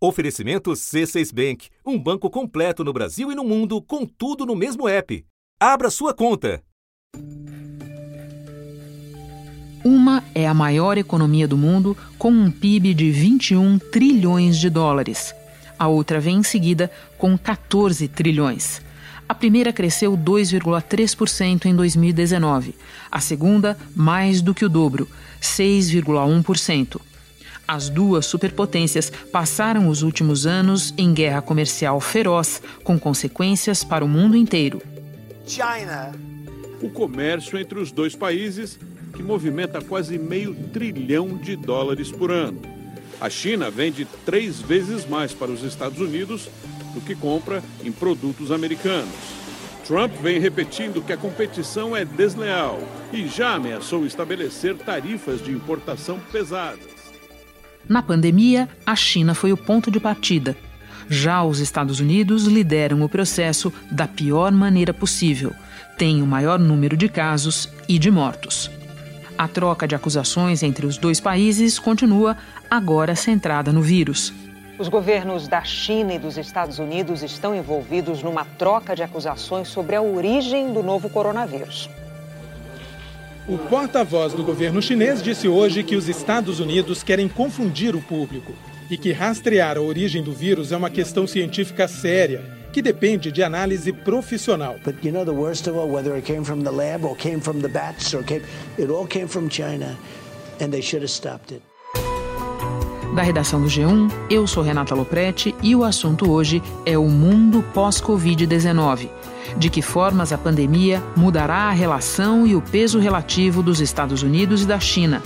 Oferecimento 0.00 0.70
C6 0.70 1.34
Bank, 1.34 1.68
um 1.84 1.98
banco 1.98 2.30
completo 2.30 2.84
no 2.84 2.92
Brasil 2.92 3.32
e 3.32 3.34
no 3.34 3.42
mundo, 3.42 3.82
com 3.82 4.06
tudo 4.06 4.46
no 4.46 4.54
mesmo 4.54 4.88
app. 4.88 5.24
Abra 5.58 5.90
sua 5.90 6.14
conta. 6.14 6.62
Uma 9.84 10.22
é 10.36 10.46
a 10.46 10.54
maior 10.54 10.98
economia 10.98 11.48
do 11.48 11.56
mundo, 11.56 11.96
com 12.16 12.30
um 12.30 12.48
PIB 12.48 12.94
de 12.94 13.10
21 13.10 13.76
trilhões 13.80 14.56
de 14.56 14.70
dólares. 14.70 15.34
A 15.76 15.88
outra 15.88 16.20
vem 16.20 16.36
em 16.36 16.42
seguida, 16.44 16.88
com 17.16 17.36
14 17.36 18.06
trilhões. 18.06 18.80
A 19.28 19.34
primeira 19.34 19.72
cresceu 19.72 20.16
2,3% 20.16 21.66
em 21.66 21.74
2019. 21.74 22.76
A 23.10 23.18
segunda, 23.18 23.76
mais 23.96 24.40
do 24.40 24.54
que 24.54 24.64
o 24.64 24.68
dobro, 24.68 25.08
6,1%. 25.42 27.00
As 27.68 27.90
duas 27.90 28.24
superpotências 28.24 29.10
passaram 29.30 29.88
os 29.88 30.00
últimos 30.00 30.46
anos 30.46 30.94
em 30.96 31.12
guerra 31.12 31.42
comercial 31.42 32.00
feroz, 32.00 32.62
com 32.82 32.98
consequências 32.98 33.84
para 33.84 34.02
o 34.02 34.08
mundo 34.08 34.38
inteiro. 34.38 34.80
China. 35.46 36.12
O 36.80 36.88
comércio 36.88 37.58
entre 37.58 37.78
os 37.78 37.92
dois 37.92 38.16
países, 38.16 38.80
que 39.14 39.22
movimenta 39.22 39.82
quase 39.82 40.18
meio 40.18 40.54
trilhão 40.72 41.36
de 41.36 41.56
dólares 41.56 42.10
por 42.10 42.30
ano. 42.30 42.58
A 43.20 43.28
China 43.28 43.70
vende 43.70 44.06
três 44.24 44.58
vezes 44.62 45.06
mais 45.06 45.34
para 45.34 45.50
os 45.50 45.62
Estados 45.62 46.00
Unidos 46.00 46.48
do 46.94 47.02
que 47.02 47.14
compra 47.14 47.62
em 47.84 47.92
produtos 47.92 48.50
americanos. 48.50 49.12
Trump 49.86 50.14
vem 50.22 50.40
repetindo 50.40 51.02
que 51.02 51.12
a 51.12 51.18
competição 51.18 51.94
é 51.94 52.02
desleal 52.02 52.80
e 53.12 53.28
já 53.28 53.56
ameaçou 53.56 54.06
estabelecer 54.06 54.74
tarifas 54.74 55.44
de 55.44 55.50
importação 55.50 56.18
pesadas. 56.32 56.97
Na 57.88 58.02
pandemia, 58.02 58.68
a 58.84 58.94
China 58.94 59.34
foi 59.34 59.52
o 59.52 59.56
ponto 59.56 59.90
de 59.90 59.98
partida. 59.98 60.54
Já 61.08 61.42
os 61.42 61.58
Estados 61.58 62.00
Unidos 62.00 62.44
lideram 62.44 63.02
o 63.02 63.08
processo 63.08 63.72
da 63.90 64.06
pior 64.06 64.52
maneira 64.52 64.92
possível. 64.92 65.54
Tem 65.96 66.20
o 66.20 66.26
maior 66.26 66.58
número 66.58 66.96
de 66.96 67.08
casos 67.08 67.68
e 67.88 67.98
de 67.98 68.10
mortos. 68.10 68.70
A 69.38 69.48
troca 69.48 69.88
de 69.88 69.94
acusações 69.94 70.62
entre 70.62 70.84
os 70.84 70.98
dois 70.98 71.18
países 71.18 71.78
continua, 71.78 72.36
agora 72.70 73.16
centrada 73.16 73.72
no 73.72 73.80
vírus. 73.80 74.34
Os 74.78 74.88
governos 74.88 75.48
da 75.48 75.64
China 75.64 76.12
e 76.12 76.18
dos 76.18 76.36
Estados 76.36 76.78
Unidos 76.78 77.22
estão 77.22 77.54
envolvidos 77.54 78.22
numa 78.22 78.44
troca 78.44 78.94
de 78.94 79.02
acusações 79.02 79.68
sobre 79.68 79.96
a 79.96 80.02
origem 80.02 80.72
do 80.72 80.82
novo 80.82 81.08
coronavírus. 81.08 81.88
O 83.48 83.56
porta-voz 83.56 84.34
do 84.34 84.44
governo 84.44 84.82
chinês 84.82 85.22
disse 85.22 85.48
hoje 85.48 85.82
que 85.82 85.96
os 85.96 86.06
Estados 86.06 86.60
Unidos 86.60 87.02
querem 87.02 87.26
confundir 87.26 87.96
o 87.96 88.02
público 88.02 88.52
e 88.90 88.98
que 88.98 89.10
rastrear 89.10 89.78
a 89.78 89.80
origem 89.80 90.22
do 90.22 90.34
vírus 90.34 90.70
é 90.70 90.76
uma 90.76 90.90
questão 90.90 91.26
científica 91.26 91.88
séria 91.88 92.44
que 92.74 92.82
depende 92.82 93.32
de 93.32 93.42
análise 93.42 93.90
profissional. 93.90 94.76
But 94.84 94.96
you 95.02 95.12
know 95.12 95.24
the 95.24 95.30
worst 95.30 95.66
of 95.66 95.78
all, 95.78 95.88
whether 95.88 96.14
it 96.14 96.30
came 96.30 96.44
from 96.44 96.62
the 96.62 96.70
lab 96.70 97.06
or 97.06 97.16
came 97.16 97.40
from 97.40 97.60
the 97.60 97.68
bats 97.68 98.12
or 98.12 98.22
came, 98.22 98.42
it 98.78 98.90
all 98.90 99.06
came 99.06 99.26
from 99.26 99.48
China, 99.48 99.96
and 100.60 100.70
they 100.70 100.82
should 100.82 101.02
have 101.02 101.10
stopped 101.10 101.54
it. 101.54 101.62
Da 103.14 103.22
redação 103.22 103.62
do 103.62 103.68
G1, 103.68 104.10
eu 104.30 104.46
sou 104.46 104.62
Renata 104.62 104.94
Loprete 104.94 105.54
e 105.62 105.74
o 105.74 105.84
assunto 105.84 106.30
hoje 106.30 106.62
é 106.84 106.98
o 106.98 107.08
mundo 107.08 107.64
pós-Covid-19 107.74 109.08
de 109.56 109.70
que 109.70 109.82
formas 109.82 110.32
a 110.32 110.38
pandemia 110.38 111.02
mudará 111.16 111.68
a 111.68 111.72
relação 111.72 112.46
e 112.46 112.54
o 112.54 112.60
peso 112.60 112.98
relativo 112.98 113.62
dos 113.62 113.80
Estados 113.80 114.22
Unidos 114.22 114.62
e 114.62 114.66
da 114.66 114.78
China, 114.78 115.22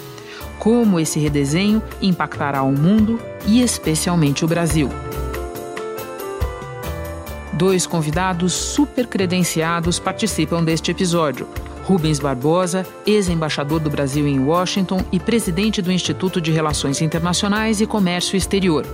como 0.58 1.00
esse 1.00 1.18
redesenho 1.18 1.82
impactará 2.00 2.62
o 2.62 2.72
mundo 2.72 3.20
e 3.46 3.62
especialmente 3.62 4.44
o 4.44 4.48
Brasil. 4.48 4.88
Dois 7.52 7.86
convidados 7.86 8.52
super 8.52 9.06
credenciados 9.06 9.98
participam 9.98 10.64
deste 10.64 10.90
episódio. 10.90 11.46
Rubens 11.84 12.20
Barbosa, 12.20 12.86
ex-embaixador 13.04 13.80
do 13.80 13.90
Brasil 13.90 14.26
em 14.26 14.38
Washington 14.38 15.04
e 15.10 15.18
presidente 15.18 15.82
do 15.82 15.92
Instituto 15.92 16.40
de 16.40 16.52
Relações 16.52 17.00
Internacionais 17.00 17.80
e 17.80 17.86
Comércio 17.86 18.36
Exterior 18.36 18.86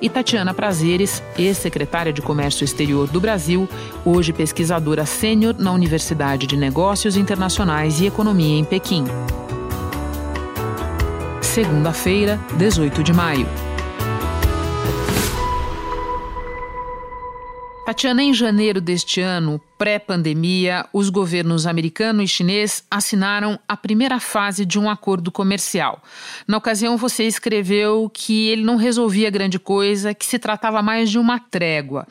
e 0.00 0.08
Tatiana 0.08 0.54
Prazeres, 0.54 1.22
ex-secretária 1.38 2.12
de 2.12 2.22
Comércio 2.22 2.64
Exterior 2.64 3.08
do 3.08 3.20
Brasil, 3.20 3.68
hoje 4.04 4.32
pesquisadora 4.32 5.06
sênior 5.06 5.54
na 5.58 5.72
Universidade 5.72 6.46
de 6.46 6.56
Negócios 6.56 7.16
Internacionais 7.16 8.00
e 8.00 8.06
Economia 8.06 8.58
em 8.58 8.64
Pequim. 8.64 9.04
Segunda-feira, 11.40 12.38
18 12.56 13.02
de 13.02 13.12
maio. 13.12 13.69
Tatiana, 17.90 18.22
em 18.22 18.32
janeiro 18.32 18.80
deste 18.80 19.20
ano, 19.20 19.60
pré-pandemia, 19.76 20.86
os 20.92 21.10
governos 21.10 21.66
americano 21.66 22.22
e 22.22 22.28
chinês 22.28 22.84
assinaram 22.88 23.58
a 23.66 23.76
primeira 23.76 24.20
fase 24.20 24.64
de 24.64 24.78
um 24.78 24.88
acordo 24.88 25.32
comercial. 25.32 26.00
Na 26.46 26.56
ocasião, 26.56 26.96
você 26.96 27.24
escreveu 27.24 28.08
que 28.08 28.46
ele 28.46 28.62
não 28.62 28.76
resolvia 28.76 29.28
grande 29.28 29.58
coisa, 29.58 30.14
que 30.14 30.24
se 30.24 30.38
tratava 30.38 30.80
mais 30.80 31.10
de 31.10 31.18
uma 31.18 31.40
trégua. 31.40 32.06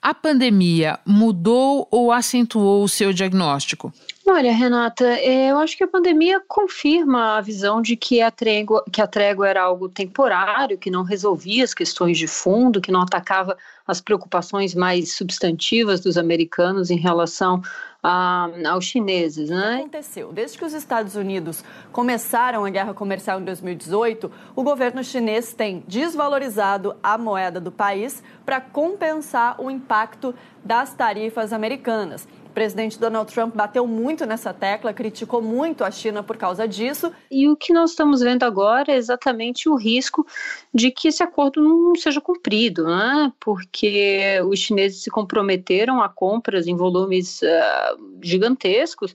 A 0.00 0.14
pandemia 0.14 1.00
mudou 1.04 1.88
ou 1.90 2.12
acentuou 2.12 2.84
o 2.84 2.88
seu 2.88 3.12
diagnóstico? 3.12 3.92
Olha, 4.26 4.52
Renata, 4.54 5.04
é, 5.04 5.50
eu 5.50 5.58
acho 5.58 5.76
que 5.76 5.84
a 5.84 5.88
pandemia 5.88 6.40
confirma 6.48 7.36
a 7.36 7.42
visão 7.42 7.82
de 7.82 7.94
que 7.94 8.22
a, 8.22 8.30
trégua, 8.30 8.82
que 8.90 9.02
a 9.02 9.06
trégua 9.06 9.46
era 9.46 9.62
algo 9.62 9.86
temporário, 9.86 10.78
que 10.78 10.90
não 10.90 11.02
resolvia 11.02 11.62
as 11.62 11.74
questões 11.74 12.16
de 12.16 12.26
fundo, 12.26 12.80
que 12.80 12.90
não 12.90 13.02
atacava 13.02 13.54
as 13.86 14.00
preocupações 14.00 14.74
mais 14.74 15.12
substantivas 15.12 16.00
dos 16.00 16.16
americanos 16.16 16.90
em 16.90 16.96
relação 16.96 17.60
a, 18.02 18.48
aos 18.66 18.86
chineses. 18.86 19.50
Né? 19.50 19.72
O 19.72 19.76
que 19.76 19.80
aconteceu? 19.80 20.32
Desde 20.32 20.56
que 20.56 20.64
os 20.64 20.72
Estados 20.72 21.16
Unidos 21.16 21.62
começaram 21.92 22.64
a 22.64 22.70
guerra 22.70 22.94
comercial 22.94 23.38
em 23.38 23.44
2018, 23.44 24.32
o 24.56 24.62
governo 24.62 25.04
chinês 25.04 25.52
tem 25.52 25.84
desvalorizado 25.86 26.96
a 27.02 27.18
moeda 27.18 27.60
do 27.60 27.70
país 27.70 28.22
para 28.46 28.58
compensar 28.58 29.60
o 29.60 29.70
impacto 29.70 30.34
das 30.64 30.94
tarifas 30.94 31.52
americanas. 31.52 32.26
Presidente 32.54 32.98
Donald 32.98 33.30
Trump 33.32 33.54
bateu 33.54 33.86
muito 33.86 34.24
nessa 34.24 34.54
tecla, 34.54 34.94
criticou 34.94 35.42
muito 35.42 35.84
a 35.84 35.90
China 35.90 36.22
por 36.22 36.36
causa 36.36 36.66
disso. 36.68 37.12
E 37.30 37.48
o 37.48 37.56
que 37.56 37.72
nós 37.72 37.90
estamos 37.90 38.20
vendo 38.20 38.44
agora 38.44 38.92
é 38.92 38.96
exatamente 38.96 39.68
o 39.68 39.74
risco 39.74 40.24
de 40.72 40.90
que 40.92 41.08
esse 41.08 41.22
acordo 41.22 41.60
não 41.60 41.94
seja 41.96 42.20
cumprido, 42.20 42.84
né? 42.86 43.32
porque 43.40 44.40
os 44.48 44.60
chineses 44.60 45.02
se 45.02 45.10
comprometeram 45.10 46.00
a 46.00 46.08
compras 46.08 46.68
em 46.68 46.76
volumes 46.76 47.42
uh, 47.42 48.18
gigantescos 48.22 49.14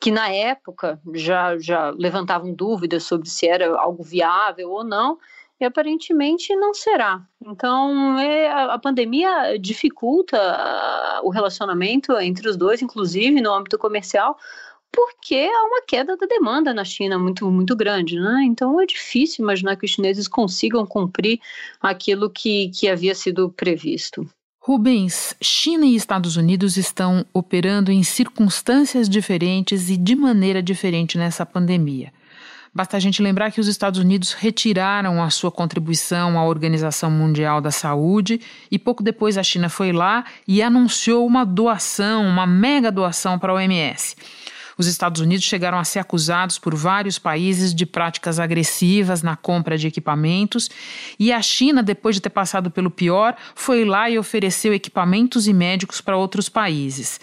que 0.00 0.10
na 0.10 0.30
época 0.30 0.98
já, 1.14 1.58
já 1.58 1.90
levantavam 1.90 2.54
dúvidas 2.54 3.04
sobre 3.04 3.28
se 3.28 3.46
era 3.46 3.78
algo 3.78 4.02
viável 4.02 4.70
ou 4.70 4.82
não, 4.82 5.18
e 5.60 5.64
aparentemente 5.64 6.56
não 6.56 6.72
será. 6.72 7.22
Então, 7.44 8.18
é, 8.18 8.50
a, 8.50 8.78
pandemia 8.78 9.58
dificulta 9.58 10.38
a, 10.38 11.20
o 11.22 11.28
relacionamento 11.28 12.16
entre 12.18 12.48
os 12.48 12.56
dois, 12.56 12.80
inclusive 12.80 13.40
no 13.40 13.52
âmbito 13.52 13.76
comercial, 13.76 14.38
porque 14.90 15.36
há 15.36 15.64
uma 15.66 15.82
queda 15.86 16.16
da 16.16 16.26
demanda 16.26 16.74
na 16.74 16.84
China 16.84 17.18
muito, 17.18 17.48
muito 17.50 17.76
grande, 17.76 18.18
né? 18.18 18.42
Então 18.44 18.80
é 18.80 18.86
difícil 18.86 19.44
imaginar 19.44 19.76
que 19.76 19.84
os 19.84 19.92
chineses 19.92 20.26
consigam 20.26 20.84
cumprir 20.86 21.38
aquilo 21.80 22.28
que, 22.28 22.70
que 22.70 22.88
havia 22.88 23.14
sido 23.14 23.50
previsto. 23.50 24.26
Rubens, 24.58 25.34
China 25.40 25.86
e 25.86 25.94
Estados 25.94 26.36
Unidos 26.36 26.76
estão 26.76 27.24
operando 27.32 27.90
em 27.90 28.02
circunstâncias 28.02 29.08
diferentes 29.08 29.88
e 29.88 29.96
de 29.96 30.14
maneira 30.14 30.62
diferente 30.62 31.16
nessa 31.16 31.46
pandemia. 31.46 32.12
Basta 32.72 32.96
a 32.96 33.00
gente 33.00 33.20
lembrar 33.20 33.50
que 33.50 33.60
os 33.60 33.66
Estados 33.66 33.98
Unidos 33.98 34.32
retiraram 34.32 35.22
a 35.22 35.28
sua 35.28 35.50
contribuição 35.50 36.38
à 36.38 36.44
Organização 36.44 37.10
Mundial 37.10 37.60
da 37.60 37.72
Saúde 37.72 38.40
e 38.70 38.78
pouco 38.78 39.02
depois 39.02 39.36
a 39.36 39.42
China 39.42 39.68
foi 39.68 39.92
lá 39.92 40.24
e 40.46 40.62
anunciou 40.62 41.26
uma 41.26 41.44
doação, 41.44 42.24
uma 42.24 42.46
mega 42.46 42.92
doação 42.92 43.40
para 43.40 43.50
a 43.50 43.56
OMS. 43.56 44.14
Os 44.78 44.86
Estados 44.86 45.20
Unidos 45.20 45.44
chegaram 45.44 45.78
a 45.78 45.84
ser 45.84 45.98
acusados 45.98 46.58
por 46.58 46.74
vários 46.74 47.18
países 47.18 47.74
de 47.74 47.84
práticas 47.84 48.38
agressivas 48.38 49.20
na 49.20 49.36
compra 49.36 49.76
de 49.76 49.86
equipamentos, 49.86 50.70
e 51.18 51.30
a 51.32 51.42
China, 51.42 51.82
depois 51.82 52.16
de 52.16 52.22
ter 52.22 52.30
passado 52.30 52.70
pelo 52.70 52.90
pior, 52.90 53.36
foi 53.54 53.84
lá 53.84 54.08
e 54.08 54.18
ofereceu 54.18 54.72
equipamentos 54.72 55.46
e 55.46 55.52
médicos 55.52 56.00
para 56.00 56.16
outros 56.16 56.48
países. 56.48 57.20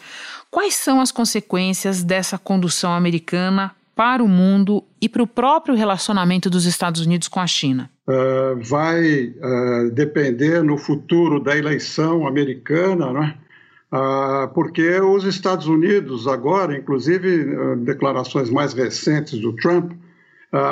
Quais 0.51 0.75
são 0.75 1.01
as 1.01 1.11
consequências 1.11 2.03
dessa 2.03 2.37
condução 2.37 2.93
americana 2.93 3.75
para 3.97 4.23
o 4.23 4.27
mundo 4.27 4.83
e 5.01 5.09
para 5.09 5.23
o 5.23 5.27
próprio 5.27 5.73
relacionamento 5.73 6.51
dos 6.51 6.65
Estados 6.65 7.01
Unidos 7.01 7.27
com 7.27 7.39
a 7.39 7.47
China? 7.47 7.89
Uh, 8.07 8.61
vai 8.61 9.25
uh, 9.25 9.91
depender 9.91 10.63
no 10.63 10.77
futuro 10.77 11.43
da 11.43 11.57
eleição 11.57 12.27
americana, 12.27 13.11
né? 13.11 13.35
Uh, 13.91 14.47
porque 14.53 15.01
os 15.01 15.23
Estados 15.23 15.65
Unidos 15.65 16.27
agora, 16.27 16.77
inclusive 16.77 17.75
declarações 17.77 18.51
mais 18.51 18.73
recentes 18.73 19.39
do 19.39 19.53
Trump, 19.53 19.93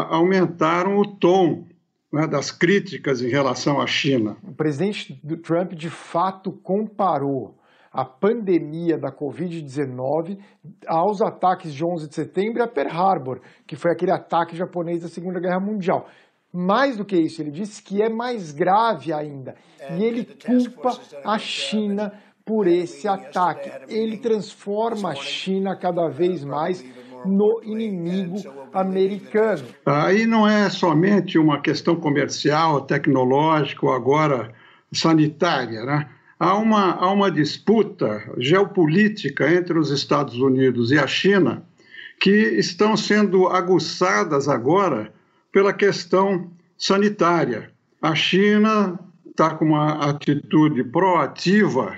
aumentaram 0.10 0.98
o 0.98 1.06
tom 1.06 1.66
né, 2.12 2.28
das 2.28 2.52
críticas 2.52 3.22
em 3.22 3.30
relação 3.30 3.82
à 3.82 3.88
China. 3.88 4.38
O 4.44 4.54
presidente 4.54 5.22
Trump, 5.44 5.74
de 5.74 5.90
fato, 5.90 6.52
comparou 6.52 7.58
a 7.96 8.04
pandemia 8.04 8.98
da 8.98 9.10
Covid-19 9.10 10.38
aos 10.86 11.22
ataques 11.22 11.74
de 11.74 11.82
11 11.86 12.10
de 12.10 12.16
setembro 12.16 12.62
a 12.62 12.68
Pearl 12.68 12.92
Harbor, 12.92 13.40
que 13.66 13.78
foi 13.78 13.92
aquele 13.92 14.12
ataque 14.12 14.54
japonês 14.54 15.02
da 15.02 15.08
Segunda 15.08 15.40
Guerra 15.40 15.62
Mundial. 15.62 16.06
Mais 16.54 16.98
do 16.98 17.06
que 17.06 17.16
isso, 17.16 17.42
ele 17.42 17.52
disse 17.52 17.82
que 17.82 18.02
é 18.02 18.10
mais 18.10 18.52
grave 18.52 19.14
ainda. 19.14 19.56
E 19.98 20.04
ele 20.04 20.26
culpa 20.26 21.00
a 21.24 21.38
China 21.38 22.12
por 22.46 22.68
esse 22.68 23.08
ataque. 23.08 23.72
Ele 23.88 24.18
transforma 24.18 25.12
a 25.12 25.16
China 25.16 25.78
cada 25.78 26.10
vez 26.10 26.44
mais 26.44 26.84
no 27.26 27.62
inimigo 27.64 28.38
americano. 28.74 29.64
Aí 29.86 30.26
não 30.26 30.46
é 30.46 30.70
somente 30.70 31.40
uma 31.40 31.62
questão 31.62 31.96
comercial, 31.96 32.82
tecnológica 32.82 33.86
ou 33.86 33.94
agora 33.94 34.52
sanitária, 34.92 35.84
né? 35.84 36.10
Há 36.38 36.58
uma, 36.58 36.96
há 36.96 37.12
uma 37.12 37.32
disputa 37.32 38.22
geopolítica 38.38 39.52
entre 39.52 39.80
os 39.80 39.90
Estados 39.90 40.38
Unidos 40.38 40.92
e 40.92 41.00
a 41.00 41.08
China 41.08 41.64
que 42.20 42.30
estão 42.30 42.98
sendo 42.98 43.48
aguçadas 43.48 44.48
agora 44.48 45.14
pela 45.52 45.72
questão 45.72 46.50
sanitária. 46.78 47.72
A 48.02 48.14
China 48.16 49.00
está 49.30 49.56
com 49.56 49.66
uma 49.66 50.10
atitude 50.10 50.84
proativa 50.84 51.98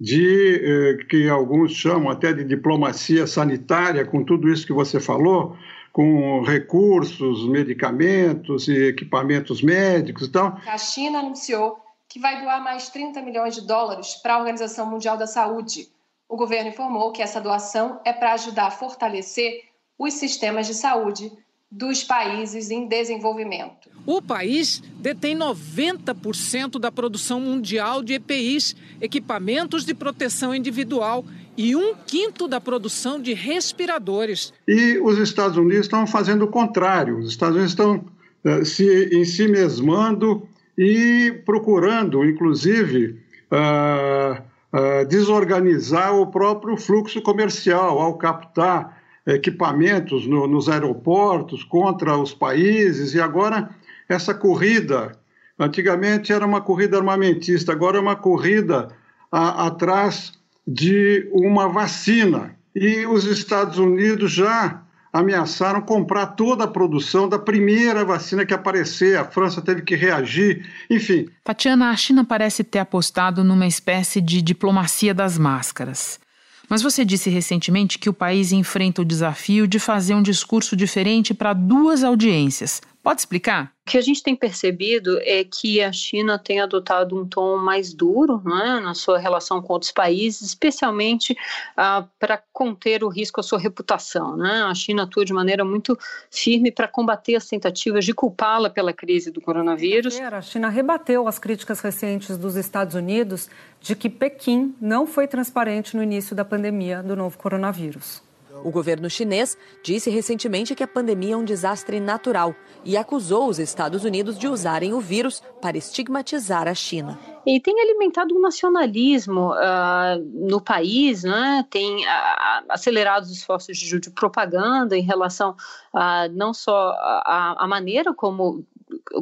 de 0.00 0.60
eh, 0.62 1.04
que 1.08 1.28
alguns 1.28 1.72
chamam 1.72 2.10
até 2.10 2.32
de 2.32 2.44
diplomacia 2.44 3.26
sanitária, 3.26 4.04
com 4.04 4.22
tudo 4.24 4.48
isso 4.48 4.66
que 4.66 4.72
você 4.72 5.00
falou, 5.00 5.56
com 5.92 6.42
recursos, 6.42 7.48
medicamentos 7.48 8.68
e 8.68 8.88
equipamentos 8.88 9.60
médicos 9.62 10.28
e 10.28 10.30
tal. 10.30 10.60
A 10.66 10.78
China 10.78 11.18
anunciou 11.18 11.87
que 12.08 12.18
vai 12.18 12.40
doar 12.40 12.62
mais 12.62 12.88
30 12.88 13.20
milhões 13.22 13.54
de 13.54 13.60
dólares 13.60 14.14
para 14.14 14.34
a 14.34 14.38
Organização 14.38 14.86
Mundial 14.86 15.16
da 15.16 15.26
Saúde. 15.26 15.88
O 16.28 16.36
governo 16.36 16.70
informou 16.70 17.12
que 17.12 17.22
essa 17.22 17.40
doação 17.40 18.00
é 18.04 18.12
para 18.12 18.32
ajudar 18.32 18.66
a 18.66 18.70
fortalecer 18.70 19.64
os 19.98 20.14
sistemas 20.14 20.66
de 20.66 20.74
saúde 20.74 21.30
dos 21.70 22.02
países 22.02 22.70
em 22.70 22.86
desenvolvimento. 22.86 23.90
O 24.06 24.22
país 24.22 24.82
detém 25.00 25.36
90% 25.36 26.78
da 26.78 26.90
produção 26.90 27.40
mundial 27.40 28.02
de 28.02 28.14
EPIs, 28.14 28.74
equipamentos 29.00 29.84
de 29.84 29.92
proteção 29.92 30.54
individual, 30.54 31.24
e 31.58 31.74
um 31.74 31.94
quinto 32.06 32.46
da 32.46 32.60
produção 32.60 33.20
de 33.20 33.34
respiradores. 33.34 34.52
E 34.66 34.98
os 34.98 35.18
Estados 35.18 35.58
Unidos 35.58 35.86
estão 35.86 36.06
fazendo 36.06 36.44
o 36.44 36.48
contrário. 36.48 37.18
Os 37.18 37.30
Estados 37.30 37.56
Unidos 37.56 37.72
estão 37.72 38.04
uh, 38.44 38.64
se 38.64 39.10
em 39.12 39.24
si 39.24 39.48
mesmando 39.48 40.48
e 40.78 41.42
procurando, 41.44 42.24
inclusive, 42.24 43.20
uh, 43.50 44.40
uh, 44.72 45.04
desorganizar 45.08 46.14
o 46.14 46.28
próprio 46.28 46.76
fluxo 46.76 47.20
comercial 47.20 47.98
ao 47.98 48.16
captar 48.16 48.96
equipamentos 49.26 50.26
no, 50.26 50.46
nos 50.46 50.68
aeroportos 50.68 51.64
contra 51.64 52.16
os 52.16 52.32
países 52.32 53.12
e 53.12 53.20
agora 53.20 53.70
essa 54.08 54.32
corrida. 54.32 55.18
Antigamente 55.58 56.32
era 56.32 56.46
uma 56.46 56.60
corrida 56.60 56.96
armamentista, 56.96 57.72
agora 57.72 57.98
é 57.98 58.00
uma 58.00 58.14
corrida 58.14 58.88
a, 59.32 59.66
atrás 59.66 60.32
de 60.64 61.28
uma 61.32 61.68
vacina. 61.68 62.56
E 62.74 63.04
os 63.04 63.24
Estados 63.24 63.78
Unidos 63.78 64.30
já 64.30 64.82
ameaçaram 65.12 65.80
comprar 65.80 66.26
toda 66.28 66.64
a 66.64 66.68
produção 66.68 67.28
da 67.28 67.38
primeira 67.38 68.04
vacina 68.04 68.44
que 68.44 68.54
aparecer. 68.54 69.18
A 69.18 69.24
França 69.24 69.62
teve 69.62 69.82
que 69.82 69.94
reagir, 69.94 70.66
enfim. 70.90 71.28
Tatiana, 71.44 71.90
a 71.90 71.96
China 71.96 72.24
parece 72.24 72.62
ter 72.62 72.78
apostado 72.78 73.42
numa 73.42 73.66
espécie 73.66 74.20
de 74.20 74.42
diplomacia 74.42 75.14
das 75.14 75.38
máscaras. 75.38 76.20
Mas 76.68 76.82
você 76.82 77.04
disse 77.04 77.30
recentemente 77.30 77.98
que 77.98 78.10
o 78.10 78.12
país 78.12 78.52
enfrenta 78.52 79.00
o 79.00 79.04
desafio 79.04 79.66
de 79.66 79.78
fazer 79.78 80.14
um 80.14 80.22
discurso 80.22 80.76
diferente 80.76 81.32
para 81.32 81.54
duas 81.54 82.04
audiências. 82.04 82.82
Pode 83.08 83.22
explicar? 83.22 83.72
O 83.86 83.90
que 83.90 83.96
a 83.96 84.02
gente 84.02 84.22
tem 84.22 84.36
percebido 84.36 85.18
é 85.22 85.42
que 85.42 85.82
a 85.82 85.90
China 85.90 86.38
tem 86.38 86.60
adotado 86.60 87.18
um 87.18 87.26
tom 87.26 87.56
mais 87.56 87.94
duro 87.94 88.42
né, 88.44 88.80
na 88.80 88.92
sua 88.92 89.18
relação 89.18 89.62
com 89.62 89.72
outros 89.72 89.90
países, 89.90 90.42
especialmente 90.42 91.34
ah, 91.74 92.04
para 92.18 92.38
conter 92.52 93.02
o 93.02 93.08
risco 93.08 93.40
à 93.40 93.42
sua 93.42 93.58
reputação. 93.58 94.36
Né? 94.36 94.62
A 94.62 94.74
China 94.74 95.04
atua 95.04 95.24
de 95.24 95.32
maneira 95.32 95.64
muito 95.64 95.98
firme 96.30 96.70
para 96.70 96.86
combater 96.86 97.34
as 97.34 97.46
tentativas 97.46 98.04
de 98.04 98.12
culpá-la 98.12 98.68
pela 98.68 98.92
crise 98.92 99.30
do 99.30 99.40
coronavírus. 99.40 100.20
A 100.20 100.42
China 100.42 100.68
rebateu 100.68 101.26
as 101.26 101.38
críticas 101.38 101.80
recentes 101.80 102.36
dos 102.36 102.56
Estados 102.56 102.94
Unidos 102.94 103.48
de 103.80 103.96
que 103.96 104.10
Pequim 104.10 104.76
não 104.78 105.06
foi 105.06 105.26
transparente 105.26 105.96
no 105.96 106.02
início 106.02 106.36
da 106.36 106.44
pandemia 106.44 107.02
do 107.02 107.16
novo 107.16 107.38
coronavírus. 107.38 108.27
O 108.64 108.70
governo 108.70 109.08
chinês 109.08 109.56
disse 109.82 110.10
recentemente 110.10 110.74
que 110.74 110.82
a 110.82 110.88
pandemia 110.88 111.34
é 111.34 111.36
um 111.36 111.44
desastre 111.44 112.00
natural 112.00 112.54
e 112.84 112.96
acusou 112.96 113.48
os 113.48 113.58
Estados 113.58 114.04
Unidos 114.04 114.38
de 114.38 114.48
usarem 114.48 114.92
o 114.92 115.00
vírus 115.00 115.42
para 115.60 115.76
estigmatizar 115.76 116.66
a 116.66 116.74
China. 116.74 117.18
E 117.46 117.60
tem 117.60 117.80
alimentado 117.80 118.34
um 118.34 118.40
nacionalismo 118.40 119.52
uh, 119.52 120.48
no 120.48 120.60
país, 120.60 121.22
né? 121.22 121.64
tem 121.70 122.04
uh, 122.04 122.64
acelerado 122.68 123.24
os 123.24 123.30
esforços 123.30 123.76
de, 123.76 124.10
propaganda 124.10 124.96
em 124.96 125.02
relação 125.02 125.56
a 125.92 126.28
não 126.28 126.52
só 126.52 126.94
a 127.24 127.66
maneira 127.68 128.12
como 128.12 128.64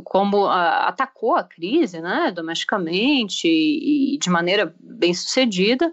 como 0.05 0.47
uh, 0.47 0.51
atacou 0.51 1.37
a 1.37 1.45
crise, 1.45 2.01
né, 2.01 2.33
domesticamente 2.35 3.47
e, 3.47 4.15
e 4.15 4.19
de 4.19 4.31
maneira 4.31 4.75
bem 4.81 5.15
sucedida, 5.15 5.91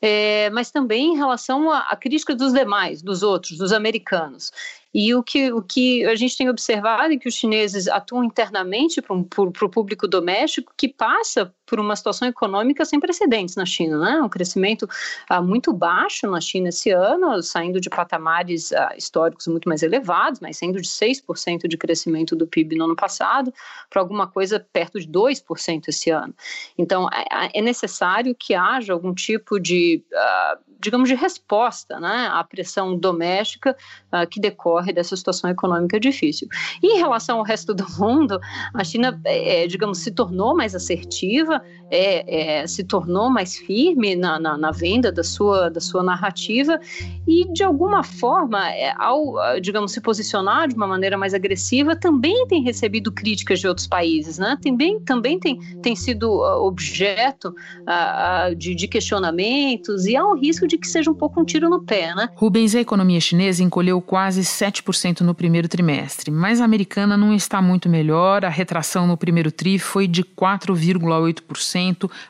é, 0.00 0.50
mas 0.50 0.70
também 0.70 1.14
em 1.14 1.16
relação 1.16 1.70
à 1.70 1.96
crítica 1.96 2.34
dos 2.34 2.52
demais, 2.52 3.02
dos 3.02 3.22
outros, 3.22 3.58
dos 3.58 3.72
americanos. 3.72 4.52
E 4.94 5.12
o 5.12 5.24
que, 5.24 5.52
o 5.52 5.60
que 5.60 6.04
a 6.04 6.14
gente 6.14 6.36
tem 6.36 6.48
observado 6.48 7.12
é 7.12 7.16
que 7.16 7.28
os 7.28 7.34
chineses 7.34 7.88
atuam 7.88 8.22
internamente 8.22 9.02
para 9.02 9.16
o 9.16 9.70
público 9.70 10.06
doméstico 10.06 10.72
que 10.76 10.88
passa 10.88 11.52
por 11.66 11.80
uma 11.80 11.96
situação 11.96 12.28
econômica 12.28 12.84
sem 12.84 13.00
precedentes 13.00 13.56
na 13.56 13.64
China, 13.64 13.98
né? 13.98 14.20
Um 14.20 14.28
crescimento 14.28 14.88
ah, 15.28 15.40
muito 15.40 15.72
baixo 15.72 16.26
na 16.30 16.40
China 16.40 16.68
esse 16.68 16.90
ano, 16.90 17.42
saindo 17.42 17.80
de 17.80 17.88
patamares 17.88 18.72
ah, 18.72 18.94
históricos 18.96 19.46
muito 19.46 19.68
mais 19.68 19.82
elevados, 19.82 20.40
mas 20.40 20.58
saindo 20.58 20.80
de 20.80 20.88
6% 20.88 21.66
de 21.66 21.76
crescimento 21.76 22.36
do 22.36 22.46
PIB 22.46 22.76
no 22.76 22.84
ano 22.84 22.96
passado 22.96 23.52
para 23.88 24.00
alguma 24.00 24.26
coisa 24.26 24.64
perto 24.72 25.00
de 25.00 25.08
2% 25.08 25.88
esse 25.88 26.10
ano. 26.10 26.34
Então, 26.76 27.08
é, 27.08 27.58
é 27.58 27.62
necessário 27.62 28.34
que 28.34 28.54
haja 28.54 28.92
algum 28.92 29.14
tipo 29.14 29.58
de 29.58 30.04
ah, 30.14 30.58
digamos, 30.84 31.08
de 31.08 31.14
resposta 31.14 31.98
né, 31.98 32.28
à 32.30 32.44
pressão 32.44 32.96
doméstica 32.96 33.74
uh, 34.12 34.28
que 34.28 34.38
decorre 34.38 34.92
dessa 34.92 35.16
situação 35.16 35.48
econômica 35.48 35.98
difícil. 35.98 36.46
E 36.82 36.94
em 36.94 36.98
relação 36.98 37.38
ao 37.38 37.44
resto 37.44 37.72
do 37.72 37.86
mundo, 37.98 38.38
a 38.74 38.84
China, 38.84 39.18
é, 39.24 39.66
digamos, 39.66 39.98
se 39.98 40.10
tornou 40.10 40.54
mais 40.54 40.74
assertiva, 40.74 41.53
é, 41.90 42.60
é, 42.60 42.66
se 42.66 42.82
tornou 42.84 43.30
mais 43.30 43.56
firme 43.56 44.16
na, 44.16 44.38
na, 44.38 44.56
na, 44.56 44.70
venda 44.70 45.12
da 45.12 45.22
sua, 45.22 45.68
da 45.68 45.80
sua 45.80 46.02
narrativa 46.02 46.80
e, 47.26 47.52
de 47.52 47.62
alguma 47.62 48.02
forma, 48.02 48.68
é, 48.70 48.92
ao, 48.98 49.34
digamos, 49.60 49.92
se 49.92 50.00
posicionar 50.00 50.68
de 50.68 50.74
uma 50.74 50.86
maneira 50.86 51.16
mais 51.16 51.34
agressiva, 51.34 51.94
também 51.94 52.46
tem 52.48 52.62
recebido 52.62 53.12
críticas 53.12 53.60
de 53.60 53.68
outros 53.68 53.86
países, 53.86 54.38
né? 54.38 54.58
Também, 54.62 54.98
também 55.00 55.38
tem, 55.38 55.58
tem 55.82 55.94
sido 55.94 56.30
objeto 56.30 57.54
uh, 57.82 58.54
de, 58.54 58.74
de 58.74 58.88
questionamentos 58.88 60.06
e 60.06 60.16
há 60.16 60.26
um 60.26 60.36
risco 60.36 60.66
de 60.66 60.76
que 60.78 60.86
seja 60.86 61.10
um 61.10 61.14
pouco 61.14 61.40
um 61.40 61.44
tiro 61.44 61.68
no 61.68 61.82
pé, 61.82 62.14
né? 62.14 62.28
Rubens, 62.34 62.74
a 62.74 62.80
economia 62.80 63.20
chinesa 63.20 63.62
encolheu 63.62 64.00
quase 64.00 64.40
7% 64.40 65.20
no 65.20 65.34
primeiro 65.34 65.68
trimestre, 65.68 66.30
mas 66.30 66.60
a 66.60 66.64
americana 66.64 67.16
não 67.16 67.32
está 67.34 67.62
muito 67.62 67.88
melhor. 67.88 68.44
A 68.44 68.48
retração 68.48 69.06
no 69.06 69.16
primeiro 69.16 69.52
tri 69.52 69.78
foi 69.78 70.06
de 70.06 70.24
4,8%, 70.24 71.43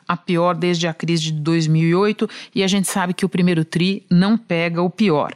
a 0.07 0.17
pior 0.17 0.55
desde 0.55 0.87
a 0.87 0.93
crise 0.93 1.23
de 1.23 1.33
2008, 1.33 2.29
e 2.53 2.63
a 2.63 2.67
gente 2.67 2.87
sabe 2.87 3.13
que 3.13 3.25
o 3.25 3.29
primeiro 3.29 3.63
tri 3.63 4.05
não 4.09 4.37
pega 4.37 4.81
o 4.81 4.89
pior. 4.89 5.33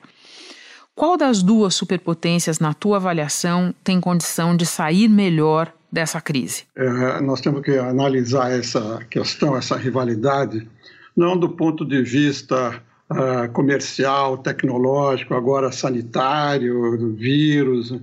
Qual 0.95 1.15
das 1.15 1.41
duas 1.41 1.75
superpotências, 1.75 2.59
na 2.59 2.73
tua 2.73 2.97
avaliação, 2.97 3.73
tem 3.83 4.01
condição 4.01 4.55
de 4.55 4.65
sair 4.65 5.07
melhor 5.07 5.71
dessa 5.89 6.19
crise? 6.19 6.63
É, 6.75 7.21
nós 7.21 7.39
temos 7.39 7.61
que 7.61 7.77
analisar 7.77 8.51
essa 8.51 8.99
questão, 9.09 9.55
essa 9.55 9.77
rivalidade, 9.77 10.67
não 11.15 11.37
do 11.37 11.49
ponto 11.49 11.85
de 11.85 12.01
vista 12.01 12.81
uh, 13.09 13.49
comercial, 13.53 14.37
tecnológico, 14.37 15.33
agora 15.33 15.71
sanitário, 15.71 17.15
vírus, 17.15 17.93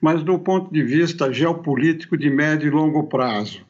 mas 0.00 0.22
do 0.22 0.38
ponto 0.38 0.72
de 0.72 0.82
vista 0.82 1.32
geopolítico 1.32 2.16
de 2.16 2.30
médio 2.30 2.68
e 2.68 2.70
longo 2.70 3.04
prazo. 3.04 3.62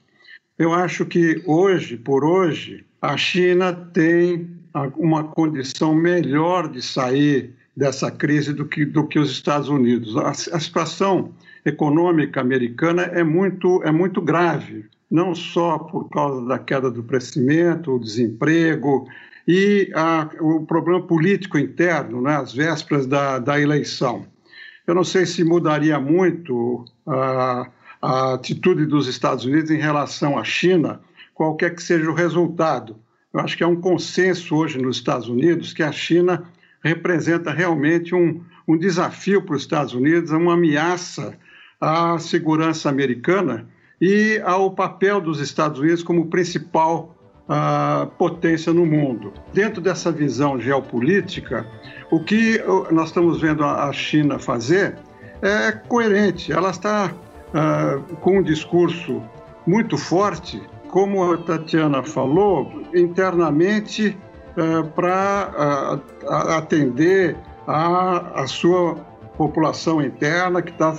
Eu 0.59 0.73
acho 0.73 1.05
que 1.05 1.43
hoje, 1.47 1.97
por 1.97 2.25
hoje, 2.25 2.85
a 3.03 3.17
China 3.17 3.73
tem 3.73 4.49
uma 4.97 5.25
condição 5.25 5.95
melhor 5.95 6.69
de 6.69 6.81
sair 6.81 7.55
dessa 7.77 8.11
crise 8.11 8.53
do 8.53 8.65
que, 8.65 8.85
do 8.85 9.07
que 9.07 9.19
os 9.19 9.31
Estados 9.31 9.69
Unidos. 9.69 10.17
A, 10.17 10.31
a 10.31 10.61
situação 10.61 11.33
econômica 11.65 12.41
americana 12.41 13.03
é 13.03 13.25
muito, 13.25 13.83
é 13.83 13.91
muito 13.91 14.21
grave, 14.21 14.85
não 15.11 15.35
só 15.35 15.79
por 15.79 16.09
causa 16.09 16.47
da 16.47 16.59
queda 16.59 16.89
do 16.89 17.03
crescimento, 17.03 17.93
o 17.93 18.01
desemprego 18.01 19.09
e 19.49 19.91
a, 19.95 20.31
o 20.41 20.65
problema 20.65 21.05
político 21.05 21.59
interno, 21.59 22.23
né, 22.23 22.37
às 22.37 22.53
vésperas 22.53 23.07
da, 23.07 23.41
da 23.41 23.61
eleição. 23.61 24.25
Eu 24.87 24.95
não 24.95 25.05
sei 25.05 25.27
se 25.27 25.43
mudaria 25.43 25.99
muito 25.99 26.85
a, 27.07 27.69
a 28.05 28.35
atitude 28.35 28.85
dos 28.85 29.09
Estados 29.09 29.47
Unidos 29.47 29.71
em 29.71 29.79
relação 29.79 30.39
à 30.39 30.45
China, 30.45 31.01
qualquer 31.33 31.75
que 31.75 31.83
seja 31.83 32.11
o 32.11 32.15
resultado. 32.15 32.97
Eu 33.33 33.41
acho 33.41 33.57
que 33.57 33.65
é 33.65 33.67
um 33.67 33.81
consenso 33.81 34.55
hoje 34.55 34.77
nos 34.77 34.99
Estados 34.99 35.27
Unidos 35.27 35.73
que 35.73 35.83
a 35.83 35.91
China 35.91 36.45
representa 36.83 37.51
realmente 37.51 38.15
um, 38.15 38.43
um 38.69 38.77
desafio 38.77 39.41
para 39.41 39.57
os 39.57 39.63
Estados 39.63 39.95
Unidos, 39.95 40.33
uma 40.33 40.53
ameaça 40.53 41.35
à 41.81 42.19
segurança 42.19 42.91
americana 42.91 43.67
e 43.99 44.39
ao 44.45 44.73
papel 44.73 45.19
dos 45.19 45.41
Estados 45.41 45.81
Unidos 45.81 46.03
como 46.03 46.27
principal 46.27 47.17
uh, 47.49 48.07
potência 48.19 48.71
no 48.71 48.85
mundo. 48.85 49.33
Dentro 49.55 49.81
dessa 49.81 50.13
visão 50.13 50.61
geopolítica, 50.61 51.67
o 52.11 52.23
que 52.23 52.63
nós 52.91 53.09
estamos 53.09 53.41
vendo 53.41 53.65
a 53.65 53.91
China 53.95 54.39
fazer 54.39 54.95
é 55.41 55.73
coerente. 55.73 56.53
Ela 56.53 56.69
está 56.69 57.11
uh, 57.55 58.17
com 58.17 58.39
um 58.39 58.43
discurso 58.43 59.23
muito 59.67 59.97
forte, 59.97 60.63
como 60.91 61.33
a 61.33 61.39
Tatiana 61.39 62.03
falou, 62.03 62.83
internamente 62.95 64.17
uh, 64.57 64.85
para 64.91 66.01
uh, 66.27 66.33
atender 66.53 67.37
a, 67.67 68.43
a 68.43 68.47
sua 68.47 68.97
população 69.37 70.03
interna 70.03 70.61
que 70.61 70.71
está 70.71 70.95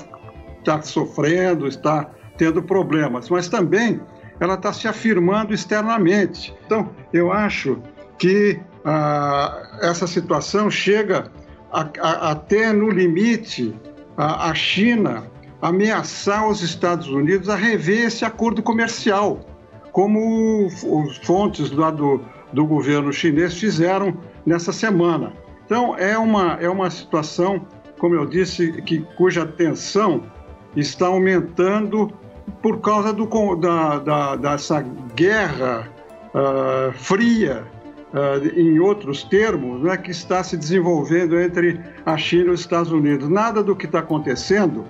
tá 0.64 0.82
sofrendo, 0.82 1.68
está 1.68 2.10
tendo 2.38 2.62
problemas, 2.62 3.30
mas 3.30 3.48
também 3.48 4.02
ela 4.40 4.56
está 4.56 4.74
se 4.74 4.88
afirmando 4.88 5.54
externamente. 5.54 6.54
Então, 6.66 6.90
eu 7.14 7.32
acho 7.32 7.82
que 8.18 8.60
ah, 8.84 9.80
essa 9.82 10.06
situação 10.08 10.70
chega 10.70 11.32
até 11.72 12.72
no 12.72 12.90
limite 12.90 13.74
a, 14.18 14.50
a 14.50 14.54
China 14.54 15.24
ameaçar 15.66 16.48
os 16.48 16.62
Estados 16.62 17.08
Unidos 17.08 17.50
a 17.50 17.56
rever 17.56 18.06
esse 18.06 18.24
acordo 18.24 18.62
comercial, 18.62 19.40
como 19.92 20.68
os 20.68 21.18
fontes 21.18 21.72
lá 21.72 21.90
do, 21.90 22.22
do 22.54 22.66
governo 22.68 23.12
chinês 23.12 23.58
fizeram 23.58 24.16
nessa 24.46 24.72
semana. 24.72 25.34
Então, 25.66 25.98
é 25.98 26.16
uma, 26.16 26.60
é 26.62 26.70
uma 26.70 26.92
situação, 26.92 27.66
como 27.98 28.14
eu 28.14 28.28
disse, 28.28 28.74
que, 28.84 29.00
cuja 29.18 29.44
tensão 29.44 30.24
está 30.76 31.08
aumentando 31.08 32.14
por 32.62 32.80
causa 32.80 33.12
do, 33.12 33.26
da, 33.56 33.98
da, 33.98 34.36
dessa 34.36 34.86
guerra 35.16 35.90
uh, 36.36 36.94
fria, 36.94 37.64
uh, 38.14 38.60
em 38.60 38.80
outros 38.80 39.24
termos, 39.24 39.82
né, 39.82 39.98
que 39.98 40.12
está 40.12 40.44
se 40.44 40.56
desenvolvendo 40.56 41.40
entre 41.40 41.80
a 42.06 42.16
China 42.18 42.50
e 42.50 42.50
os 42.52 42.60
Estados 42.60 42.92
Unidos. 42.92 43.28
Nada 43.28 43.64
do 43.64 43.76
que 43.76 43.88
está 43.88 44.00
acontecendo 44.00 44.86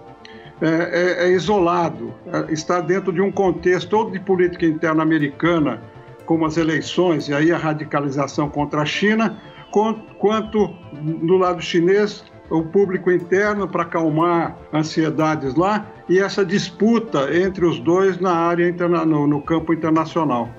é, 0.61 0.67
é, 0.67 1.27
é 1.27 1.31
isolado, 1.31 2.13
é, 2.27 2.51
está 2.51 2.79
dentro 2.79 3.11
de 3.11 3.21
um 3.21 3.31
contexto 3.31 3.89
todo 3.89 4.11
de 4.11 4.19
política 4.19 4.65
interna 4.65 5.03
americana, 5.03 5.81
como 6.25 6.45
as 6.45 6.57
eleições 6.57 7.27
e 7.27 7.33
aí 7.33 7.51
a 7.51 7.57
radicalização 7.57 8.49
contra 8.49 8.81
a 8.81 8.85
China, 8.85 9.37
quanto 9.71 10.73
do 10.93 11.37
lado 11.37 11.61
chinês 11.61 12.23
o 12.49 12.63
público 12.63 13.11
interno 13.11 13.67
para 13.67 13.83
acalmar 13.83 14.55
ansiedades 14.73 15.55
lá 15.55 15.85
e 16.07 16.19
essa 16.19 16.45
disputa 16.45 17.35
entre 17.35 17.65
os 17.65 17.79
dois 17.79 18.19
na 18.19 18.31
área 18.31 18.71
no, 19.05 19.27
no 19.27 19.41
campo 19.41 19.73
internacional. 19.73 20.49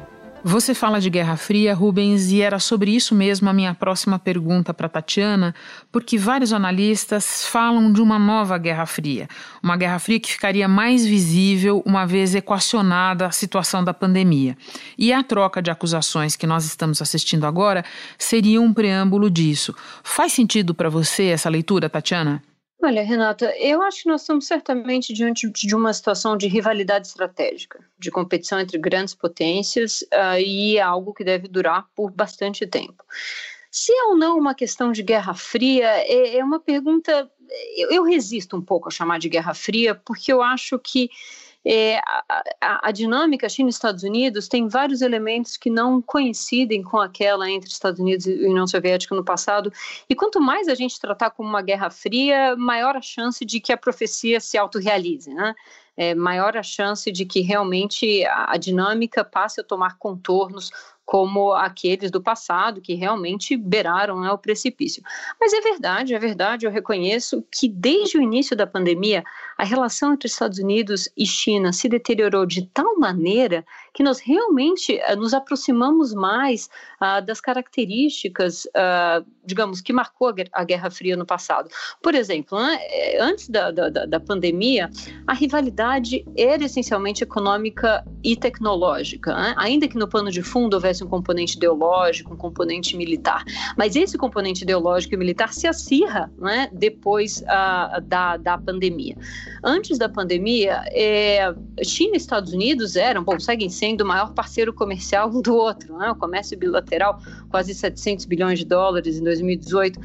Você 0.49 0.75
fala 0.75 1.00
de 1.00 1.11
Guerra 1.11 1.37
Fria, 1.37 1.75
Rubens, 1.75 2.31
e 2.31 2.41
era 2.41 2.61
sobre 2.61 2.93
isso 2.93 3.17
mesmo 3.17 3.50
a 3.50 3.53
minha 3.53 3.75
próxima 3.75 4.17
pergunta 4.17 4.73
para 4.73 4.88
Tatiana, 4.88 5.53
porque 5.91 6.17
vários 6.17 6.53
analistas 6.53 7.45
falam 7.49 7.93
de 7.93 8.00
uma 8.00 8.17
nova 8.17 8.57
Guerra 8.57 8.87
Fria. 8.87 9.26
Uma 9.61 9.76
Guerra 9.76 9.99
Fria 9.99 10.21
que 10.21 10.31
ficaria 10.31 10.69
mais 10.69 11.05
visível 11.05 11.83
uma 11.85 12.07
vez 12.07 12.33
equacionada 12.33 13.26
a 13.26 13.33
situação 13.33 13.83
da 13.83 13.93
pandemia. 13.93 14.57
E 14.97 15.12
a 15.12 15.21
troca 15.25 15.61
de 15.61 15.69
acusações 15.69 16.37
que 16.37 16.47
nós 16.47 16.65
estamos 16.65 17.03
assistindo 17.03 17.45
agora 17.45 17.85
seria 18.17 18.61
um 18.61 18.73
preâmbulo 18.73 19.29
disso. 19.29 19.75
Faz 20.05 20.33
sentido 20.33 20.76
para 20.76 20.88
você 20.88 21.25
essa 21.25 21.49
leitura, 21.49 21.91
Tatiana? 21.91 22.41
Olha, 22.83 23.02
Renata, 23.02 23.56
eu 23.59 23.80
acho 23.83 24.02
que 24.02 24.09
nós 24.09 24.21
estamos 24.21 24.47
certamente 24.47 25.12
diante 25.12 25.50
de 25.50 25.75
uma 25.75 25.92
situação 25.92 26.37
de 26.37 26.47
rivalidade 26.47 27.06
estratégica, 27.06 27.83
de 27.99 28.11
competição 28.11 28.61
entre 28.61 28.78
grandes 28.78 29.14
potências, 29.14 30.02
uh, 30.12 30.38
e 30.38 30.76
é 30.76 30.83
algo 30.83 31.14
que 31.14 31.25
deve 31.25 31.49
durar 31.49 31.88
por 31.95 32.11
bastante 32.11 32.66
tempo. 32.66 33.02
Se 33.71 33.92
é 33.92 34.04
ou 34.04 34.16
não 34.16 34.38
uma 34.38 34.54
questão 34.54 34.92
de 34.92 35.02
Guerra 35.02 35.35
Fria, 35.35 35.87
é, 35.87 36.37
é 36.37 36.45
uma 36.45 36.61
pergunta. 36.61 37.30
Eu, 37.76 37.90
eu 37.90 38.04
resisto 38.04 38.56
um 38.56 38.62
pouco 38.62 38.88
a 38.88 38.90
chamar 38.90 39.18
de 39.18 39.28
Guerra 39.28 39.54
Fria, 39.54 39.95
porque 39.95 40.33
eu 40.33 40.42
acho 40.42 40.78
que 40.78 41.11
é, 41.68 41.99
a, 41.99 42.25
a, 42.61 42.88
a, 42.88 42.92
dinâmica 42.92 43.49
China 43.49 43.68
e 43.68 43.70
Estados 43.70 44.04
Unidos 44.04 44.46
tem 44.46 44.68
vários 44.68 45.02
elementos 45.02 45.56
que 45.56 45.68
não 45.68 46.00
coincidem 46.00 46.80
com 46.80 46.99
aquela 46.99 47.50
entre 47.50 47.68
Estados 47.68 47.99
Unidos 47.99 48.25
e 48.25 48.46
União 48.46 48.68
Soviética 48.68 49.16
no 49.16 49.25
passado. 49.25 49.73
E 50.08 50.14
quanto 50.14 50.40
mais 50.40 50.68
a 50.68 50.76
gente 50.76 51.00
tratar 51.00 51.30
como 51.30 51.49
uma 51.49 51.62
guerra 51.62 51.90
fria, 51.90 52.54
maior 52.56 52.96
a 52.96 53.02
chance 53.02 53.44
de 53.44 53.58
que 53.58 53.73
a 53.73 53.76
profecia 53.76 54.38
se 54.38 54.56
autorrealize, 54.56 55.35
né? 55.35 55.54
É, 55.96 56.14
maior 56.14 56.56
a 56.58 56.62
chance 56.62 57.11
de 57.11 57.25
que 57.25 57.40
realmente 57.40 58.25
a, 58.26 58.52
a 58.52 58.56
dinâmica 58.58 59.25
passe 59.25 59.61
a 59.61 59.64
tomar 59.64 59.96
contornos 59.99 60.70
como 61.06 61.54
aqueles 61.54 62.11
do 62.11 62.20
passado 62.20 62.80
que 62.80 62.94
realmente 62.94 63.56
beiraram 63.56 64.20
né, 64.20 64.30
o 64.30 64.37
precipício. 64.37 65.02
Mas 65.40 65.52
é 65.52 65.61
verdade, 65.61 66.14
é 66.14 66.18
verdade, 66.18 66.66
eu 66.66 66.70
reconheço 66.70 67.42
que 67.50 67.68
desde 67.68 68.18
o 68.18 68.20
início 68.20 68.56
da 68.56 68.66
pandemia 68.66 69.25
a 69.59 69.65
relação 69.65 70.13
entre 70.13 70.29
Estados 70.29 70.59
Unidos 70.59 71.09
e 71.17 71.27
China 71.27 71.73
se 71.73 71.89
deteriorou 71.89 72.45
de 72.45 72.67
tal 72.67 72.99
maneira 72.99 73.65
que 73.95 74.03
nós 74.03 74.21
realmente 74.21 75.01
uh, 75.11 75.17
nos 75.17 75.33
aproximamos 75.33 76.13
mais 76.13 76.69
uh, 77.01 77.25
das 77.25 77.41
características, 77.41 78.67
uh, 78.67 79.25
digamos, 79.45 79.81
que 79.81 79.93
marcou 79.93 80.35
a 80.53 80.65
Guerra 80.65 80.91
Fria 80.91 81.17
no 81.17 81.25
passado. 81.25 81.71
Por 82.03 82.15
exemplo, 82.15 82.59
eh, 82.59 83.19
antes 83.21 83.49
da, 83.49 83.71
da, 83.71 83.89
da 83.89 84.21
pandemia, 84.21 84.91
a 85.27 85.33
rivalidade 85.33 86.27
era 86.37 86.65
essencialmente 86.65 87.23
econômica 87.23 88.05
e 88.23 88.37
tecnológica, 88.37 89.35
né? 89.35 89.55
ainda 89.57 89.89
que 89.89 89.97
no 89.97 90.09
plano 90.09 90.31
de 90.31 90.43
fundo 90.43 90.75
houvesse 90.75 91.03
um 91.03 91.09
componente 91.09 91.57
ideológico, 91.57 92.35
um 92.35 92.37
componente 92.37 92.97
militar. 92.97 93.45
Mas 93.77 93.97
esse 93.97 94.19
componente 94.19 94.65
ideológico 94.65 95.15
e 95.15 95.17
militar 95.17 95.55
se 95.55 95.67
acirra 95.67 96.31
né, 96.37 96.69
depois 96.73 97.41
da, 97.41 98.37
da 98.37 98.59
pandemia. 98.59 99.17
Antes 99.62 99.99
da 99.99 100.09
pandemia, 100.09 100.83
é, 100.93 101.55
China 101.83 102.15
e 102.15 102.17
Estados 102.17 102.53
Unidos 102.53 102.97
eram, 102.97 103.23
bom, 103.23 103.38
seguem 103.38 103.69
sendo 103.69 104.03
o 104.03 104.07
maior 104.07 104.33
parceiro 104.33 104.73
comercial 104.73 105.31
um 105.31 105.41
do 105.41 105.55
outro, 105.55 105.97
né? 105.99 106.11
o 106.11 106.15
comércio 106.15 106.57
bilateral, 106.59 107.21
quase 107.50 107.75
700 107.75 108.25
bilhões 108.26 108.59
de 108.59 108.65
dólares 108.65 109.19
em 109.19 109.25
2018. 109.25 110.00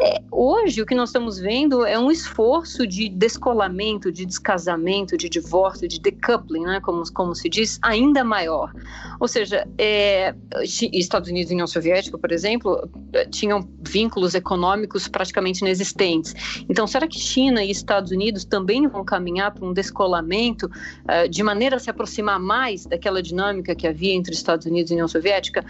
É, 0.00 0.22
hoje, 0.30 0.82
o 0.82 0.86
que 0.86 0.94
nós 0.94 1.10
estamos 1.10 1.38
vendo 1.38 1.84
é 1.84 1.98
um 1.98 2.10
esforço 2.10 2.86
de 2.86 3.08
descolamento, 3.08 4.10
de 4.10 4.24
descasamento, 4.24 5.16
de 5.16 5.28
divórcio, 5.28 5.86
de 5.88 6.00
decoupling, 6.00 6.64
né? 6.64 6.80
como, 6.80 7.02
como 7.12 7.34
se 7.34 7.48
diz, 7.48 7.78
ainda 7.82 8.24
maior. 8.24 8.72
Ou 9.20 9.28
seja, 9.28 9.66
é, 9.78 10.34
Estados 10.92 11.28
Unidos 11.28 11.50
e 11.50 11.54
União 11.54 11.66
Soviética, 11.66 12.18
por 12.18 12.32
exemplo, 12.32 12.88
tinham 13.30 13.68
vínculos 13.80 14.34
econômicos 14.34 15.08
praticamente 15.08 15.60
inexistentes. 15.60 16.34
Então, 16.68 16.86
será 16.86 17.06
que 17.06 17.18
China 17.18 17.62
e 17.62 17.70
Estados 17.70 18.10
Unidos 18.10 18.44
também 18.44 18.83
vão 18.88 19.04
caminhar 19.04 19.52
para 19.52 19.64
um 19.64 19.72
descolamento 19.72 20.66
uh, 20.66 21.28
de 21.28 21.42
maneira 21.42 21.76
a 21.76 21.78
se 21.78 21.90
aproximar 21.90 22.38
mais 22.38 22.86
daquela 22.86 23.22
dinâmica 23.22 23.74
que 23.74 23.86
havia 23.86 24.14
entre 24.14 24.34
Estados 24.34 24.66
Unidos 24.66 24.90
e 24.90 24.94
União 24.94 25.08
Soviética. 25.08 25.64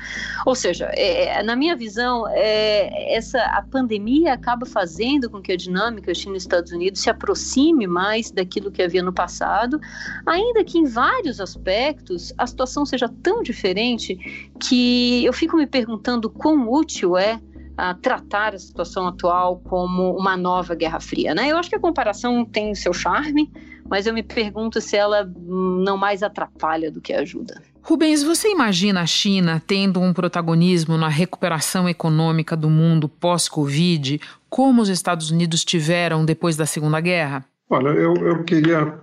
Ou 0.47 0.55
seja, 0.55 0.91
é, 0.93 1.39
é, 1.39 1.43
na 1.43 1.57
minha 1.57 1.77
visão, 1.77 2.27
é, 2.29 3.15
essa 3.15 3.41
a 3.41 3.63
pandemia 3.63 4.33
acaba 4.33 4.67
fazendo 4.67 5.31
com 5.31 5.41
que 5.41 5.53
a 5.53 5.57
dinâmica 5.57 6.15
China 6.15 6.35
e 6.35 6.39
Estados 6.39 6.73
Unidos 6.73 7.01
se 7.01 7.11
aproxime 7.11 7.87
mais 7.87 8.31
daquilo 8.31 8.71
que 8.71 8.83
havia 8.83 9.03
no 9.03 9.13
passado, 9.13 9.81
ainda 10.27 10.65
que 10.65 10.79
em 10.79 10.85
vários 10.85 11.41
aspectos 11.41 12.33
a 12.37 12.47
situação 12.47 12.85
seja 12.85 13.09
tão 13.23 13.43
diferente 13.43 14.17
que 14.61 15.25
eu 15.25 15.33
fico 15.33 15.57
me 15.57 15.67
perguntando 15.67 16.31
quão 16.31 16.71
útil 16.71 17.17
é 17.17 17.41
a 17.77 17.95
tratar 17.95 18.55
a 18.55 18.59
situação 18.59 19.07
atual 19.07 19.61
como 19.65 20.17
uma 20.17 20.37
nova 20.37 20.75
Guerra 20.75 21.01
Fria. 21.01 21.35
Né? 21.35 21.49
Eu 21.49 21.57
acho 21.57 21.69
que 21.69 21.77
a 21.77 21.81
comparação 21.81 22.45
tem 22.45 22.71
o 22.71 22.77
seu 22.77 22.93
charme, 22.93 23.51
mas 23.89 24.07
eu 24.07 24.15
me 24.15 24.23
pergunto 24.23 24.81
se 24.81 24.97
ela 24.97 25.31
não 25.37 25.97
mais 25.97 26.23
atrapalha 26.23 26.91
do 26.91 27.01
que 27.01 27.13
ajuda. 27.13 27.61
Rubens, 27.83 28.23
você 28.23 28.51
imagina 28.51 29.03
a 29.03 29.07
China 29.07 29.63
tendo 29.67 30.01
um 30.01 30.15
protagonismo 30.15 30.97
na 30.97 31.09
recuperação 31.09 31.87
econômica 31.87 32.57
do 32.57 32.71
mundo 32.71 33.09
pós-Covid, 33.09 34.21
como 34.49 34.81
os 34.81 34.89
Estados 34.89 35.31
Unidos 35.31 35.65
tiveram 35.65 36.25
depois 36.25 36.57
da 36.57 36.65
Segunda 36.65 36.99
Guerra? 37.01 37.45
Olha, 37.69 37.89
eu, 37.89 38.15
eu 38.15 38.45
queria 38.45 38.99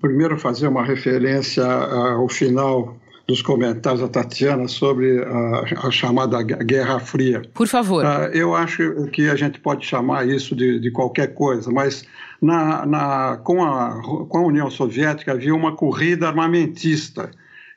primeiro 0.00 0.38
fazer 0.38 0.66
uma 0.66 0.84
referência 0.84 1.64
ao 1.64 2.28
final 2.28 2.96
dos 3.26 3.40
comentários 3.40 4.00
da 4.00 4.08
Tatiana 4.08 4.68
sobre 4.68 5.22
a, 5.22 5.86
a, 5.86 5.90
chamada 5.90 6.42
Guerra 6.42 7.00
Fria. 7.00 7.42
Por 7.54 7.66
favor. 7.66 8.04
Uh, 8.04 8.28
eu 8.32 8.54
acho 8.54 9.06
que 9.06 9.28
a 9.28 9.36
gente 9.36 9.58
pode 9.60 9.86
chamar 9.86 10.28
isso 10.28 10.54
de, 10.54 10.78
de 10.78 10.90
qualquer 10.90 11.34
coisa, 11.34 11.70
mas 11.70 12.04
na, 12.40 12.84
na, 12.84 13.36
com, 13.38 13.64
a, 13.64 14.02
com 14.28 14.38
a 14.38 14.46
União 14.46 14.70
Soviética 14.70 15.32
havia 15.32 15.54
uma 15.54 15.74
corrida 15.74 16.28
armamentista. 16.28 17.30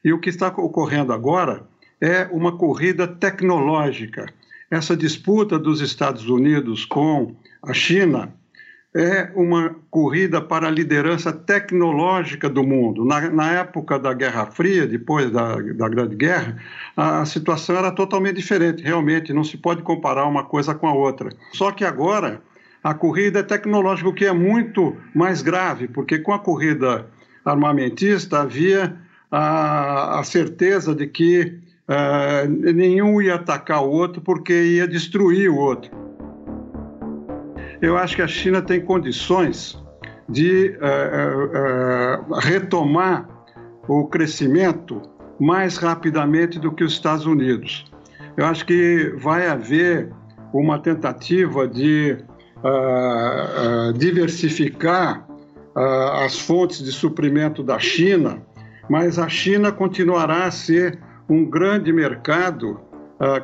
E 0.04 0.12
o 0.12 0.20
que 0.20 0.30
está 0.30 0.48
ocorrendo 0.50 1.13
agora 1.13 1.63
é 2.01 2.27
uma 2.32 2.58
corrida 2.58 3.08
tecnológica. 3.08 4.25
Essa 4.70 4.98
disputa 4.98 5.58
dos 5.58 5.80
Estados 5.80 6.27
Unidos 6.30 6.84
com 6.86 7.36
a 7.63 7.74
China 7.74 8.34
é 8.96 9.29
uma 9.36 9.75
corrida 9.91 10.41
para 10.41 10.67
a 10.67 10.72
liderança 10.72 11.32
tecnológica 11.32 12.50
do 12.50 12.63
mundo. 12.63 13.06
Na, 13.06 13.29
na 13.29 13.51
época 13.53 14.00
da 14.00 14.13
Guerra 14.13 14.48
Fria, 14.48 14.88
depois 14.88 15.29
da, 15.32 15.56
da 15.56 15.89
Grande 15.89 16.15
Guerra, 16.15 16.58
a, 16.96 17.25
situação 17.25 17.75
era 17.75 17.91
totalmente 17.91 18.38
diferente. 18.38 18.82
Realmente, 18.82 19.34
não 19.34 19.44
se 19.44 19.58
pode 19.58 19.82
comparar 19.84 20.25
uma 20.25 20.44
coisa 20.44 20.74
com 20.74 20.88
a 20.88 20.94
outra. 20.94 21.29
Só 21.53 21.72
que 21.72 21.86
agora 21.86 22.41
a 22.84 22.94
corrida 22.94 23.39
é 23.39 23.44
tecnológica, 23.44 24.10
o 24.10 24.13
que 24.13 24.25
é 24.25 24.34
muito 24.34 24.96
mais 25.13 25.41
grave, 25.41 25.88
porque 25.88 26.20
com 26.20 26.34
a 26.34 26.39
corrida 26.39 27.06
armamentista 27.46 28.41
havia 28.41 28.96
a, 29.29 30.20
a 30.20 30.24
certeza 30.24 30.96
de 30.96 31.08
que 31.08 31.60
uh, 31.88 32.50
nenhum 32.50 33.22
ia 33.22 33.36
atacar 33.36 33.84
o 33.84 33.89
outro 33.89 34.22
porque 34.22 34.53
ia 34.53 34.88
destruir 34.88 35.50
o 35.50 35.56
outro 35.56 36.07
eu 37.81 37.98
acho 37.98 38.15
que 38.15 38.22
a 38.22 38.27
China 38.27 38.62
tem 38.62 38.81
condições 38.81 39.77
de 40.27 40.77
uh, 40.81 42.31
uh, 42.31 42.34
retomar 42.39 43.27
o 43.88 44.07
crescimento 44.07 45.01
mais 45.39 45.77
rapidamente 45.77 46.60
do 46.60 46.72
que 46.72 46.84
os 46.84 46.93
Estados 46.93 47.25
Unidos. 47.25 47.86
Eu 48.36 48.46
acho 48.46 48.65
que 48.65 49.13
vai 49.17 49.48
haver 49.48 50.12
uma 50.53 50.79
tentativa 50.79 51.67
de 51.67 52.17
uh, 52.57 53.93
diversificar 53.93 55.25
as 56.24 56.39
fontes 56.39 56.84
de 56.84 56.91
suprimento 56.91 57.62
da 57.62 57.77
China, 57.77 58.41
mas 58.89 59.19
a 59.19 59.29
China 59.29 59.72
continuará 59.72 60.46
a 60.46 60.51
ser 60.51 60.98
um 61.29 61.46
grande 61.46 61.93
mercado 61.93 62.81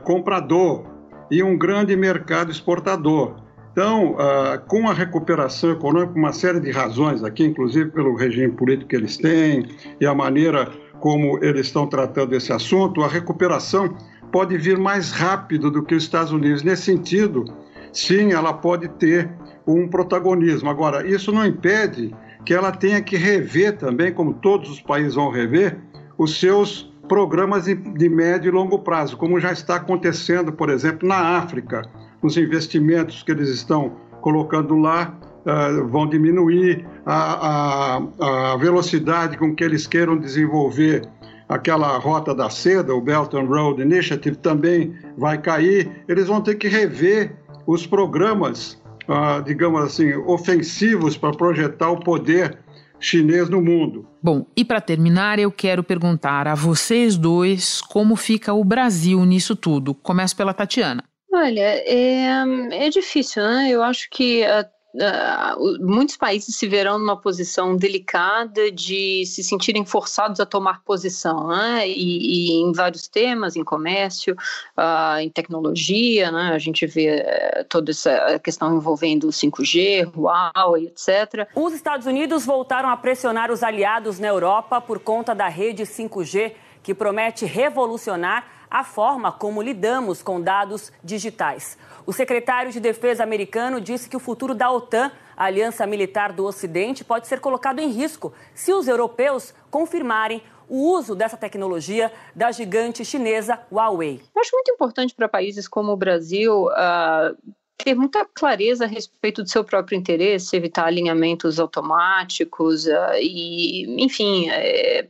comprador 0.04 0.84
e 1.30 1.44
um 1.44 1.56
grande 1.56 1.96
mercado 1.96 2.50
exportador. 2.50 3.43
Então, 3.74 4.12
uh, 4.12 4.60
com 4.68 4.88
a 4.88 4.94
recuperação 4.94 5.72
econômica, 5.72 6.14
uma 6.16 6.32
série 6.32 6.60
de 6.60 6.70
razões 6.70 7.24
aqui, 7.24 7.44
inclusive 7.44 7.90
pelo 7.90 8.16
regime 8.16 8.54
político 8.54 8.90
que 8.90 8.96
eles 8.96 9.18
têm 9.18 9.66
e 10.00 10.06
a 10.06 10.14
maneira 10.14 10.72
como 11.00 11.44
eles 11.44 11.66
estão 11.66 11.88
tratando 11.88 12.36
esse 12.36 12.54
assunto, 12.54 13.02
a 13.02 13.08
recuperação 13.08 13.98
pode 14.32 14.56
vir 14.58 14.78
mais 14.78 15.12
rápido 15.12 15.72
do 15.72 15.84
que 15.84 15.96
os 15.96 16.04
Estados 16.04 16.32
Unidos. 16.32 16.62
Nesse 16.62 16.84
sentido, 16.84 17.46
sim, 17.92 18.32
ela 18.32 18.54
pode 18.54 18.88
ter 18.90 19.28
um 19.66 19.88
protagonismo. 19.88 20.70
Agora, 20.70 21.08
isso 21.08 21.32
não 21.32 21.44
impede 21.44 22.16
que 22.46 22.54
ela 22.54 22.72
tenha 22.72 23.02
que 23.02 23.18
rever 23.18 23.76
também, 23.78 24.14
como 24.14 24.36
todos 24.36 24.70
os 24.70 24.82
países 24.82 25.16
vão 25.16 25.32
rever, 25.32 25.80
os 26.16 26.40
seus 26.40 26.94
programas 27.10 27.66
de 27.66 28.10
médio 28.10 28.50
e 28.50 28.52
longo 28.52 28.80
prazo, 28.80 29.18
como 29.18 29.40
já 29.40 29.52
está 29.52 29.78
acontecendo, 29.78 30.54
por 30.54 30.70
exemplo, 30.70 31.08
na 31.08 31.38
África 31.38 31.82
os 32.24 32.38
investimentos 32.38 33.22
que 33.22 33.32
eles 33.32 33.50
estão 33.50 33.92
colocando 34.22 34.78
lá 34.78 35.16
uh, 35.46 35.88
vão 35.88 36.08
diminuir, 36.08 36.86
a, 37.06 37.98
a, 37.98 38.54
a, 38.54 38.58
velocidade 38.58 39.38
com 39.38 39.54
que 39.54 39.64
eles 39.64 39.86
queiram 39.86 40.18
desenvolver 40.18 41.08
aquela 41.50 41.98
rota 41.98 42.34
da 42.34 42.50
seda, 42.50 42.96
o 42.96 43.02
Belt 43.02 43.34
and 43.34 43.46
Road 43.46 43.82
Initiative, 43.82 44.38
também 44.38 44.96
vai 45.18 45.38
cair. 45.38 46.04
Eles 46.08 46.28
vão 46.28 46.42
ter 46.42 46.56
que 46.56 46.70
rever 46.70 47.36
os 47.68 47.86
programas, 47.86 48.82
uh, 49.08 49.44
digamos 49.44 49.84
assim, 49.84 50.14
ofensivos 50.26 51.18
para 51.18 51.36
projetar 51.36 51.92
o 51.92 52.00
poder 52.00 52.58
chinês 52.98 53.50
no 53.50 53.62
mundo. 53.62 54.08
Bom, 54.22 54.46
e 54.56 54.64
para 54.64 54.80
terminar, 54.80 55.38
eu 55.38 55.52
quero 55.52 55.84
perguntar 55.84 56.48
a 56.48 56.56
vocês 56.56 57.18
dois 57.18 57.82
como 57.82 58.16
fica 58.16 58.54
o 58.54 58.64
Brasil 58.64 59.26
nisso 59.26 59.58
tudo. 59.58 59.94
Começo 59.94 60.38
pela 60.38 60.54
Tatiana. 60.54 61.04
Olha, 61.34 61.62
é, 61.62 62.86
é 62.86 62.90
difícil, 62.90 63.42
né? 63.42 63.70
Eu 63.72 63.82
acho 63.82 64.08
que 64.12 64.44
uh, 64.44 64.70
uh, 64.94 65.84
muitos 65.84 66.16
países 66.16 66.56
se 66.56 66.68
verão 66.68 67.00
numa 67.00 67.20
posição 67.20 67.76
delicada 67.76 68.72
de 68.72 69.26
se 69.26 69.44
sentirem 69.44 69.84
forçados 69.84 70.40
a 70.40 70.46
tomar 70.46 70.84
posição, 70.84 71.48
né? 71.48 71.90
E, 71.90 72.52
e 72.52 72.62
em 72.62 72.72
vários 72.72 73.08
temas, 73.08 73.56
em 73.56 73.64
comércio, 73.64 74.36
uh, 74.78 75.18
em 75.20 75.30
tecnologia, 75.30 76.32
né? 76.32 76.52
A 76.54 76.60
gente 76.60 76.86
vê 76.86 77.16
uh, 77.16 77.64
toda 77.68 77.90
essa 77.90 78.40
questão 78.40 78.78
envolvendo 78.78 79.24
o 79.26 79.32
5G, 79.32 80.12
Huawei, 80.16 80.86
etc. 80.86 81.48
Os 81.56 81.74
Estados 81.74 82.06
Unidos 82.06 82.46
voltaram 82.46 82.90
a 82.90 82.98
pressionar 82.98 83.52
os 83.52 83.64
aliados 83.64 84.20
na 84.20 84.28
Europa 84.28 84.80
por 84.80 85.00
conta 85.00 85.34
da 85.34 85.48
rede 85.48 85.82
5G, 85.82 86.54
que 86.84 86.94
promete 86.94 87.46
revolucionar 87.46 88.46
a 88.74 88.84
forma 88.84 89.32
como 89.32 89.62
lidamos 89.62 90.24
com 90.24 90.42
dados 90.42 90.92
digitais. 91.04 91.78
O 92.08 92.12
secretário 92.12 92.72
de 92.72 92.80
Defesa 92.80 93.22
americano 93.22 93.80
disse 93.80 94.10
que 94.10 94.18
o 94.18 94.20
futuro 94.20 94.56
da 94.56 94.72
OTAN, 94.72 95.12
a 95.38 95.46
aliança 95.46 95.86
militar 95.86 96.34
do 96.34 96.44
Ocidente, 96.44 97.06
pode 97.06 97.28
ser 97.28 97.40
colocado 97.40 97.78
em 97.80 97.92
risco 97.92 98.34
se 98.56 98.74
os 98.74 98.88
europeus 98.88 99.54
confirmarem 99.70 100.42
o 100.68 100.92
uso 100.92 101.14
dessa 101.14 101.38
tecnologia 101.38 102.12
da 102.36 102.52
gigante 102.52 103.06
chinesa 103.06 103.60
Huawei. 103.72 104.20
Eu 104.36 104.42
acho 104.42 104.50
muito 104.54 104.72
importante 104.72 105.14
para 105.14 105.30
países 105.30 105.68
como 105.68 105.92
o 105.92 105.98
Brasil. 105.98 106.66
Uh 106.66 107.54
ter 107.76 107.96
muita 107.96 108.24
clareza 108.24 108.86
a 108.86 108.88
respeito 108.88 109.44
do 109.44 109.50
seu 109.50 109.64
próprio 109.64 109.98
interesse, 109.98 110.56
evitar 110.56 110.86
alinhamentos 110.86 111.60
automáticos 111.60 112.86
uh, 112.86 113.16
e, 113.20 114.02
enfim, 114.02 114.50
é, 114.50 115.10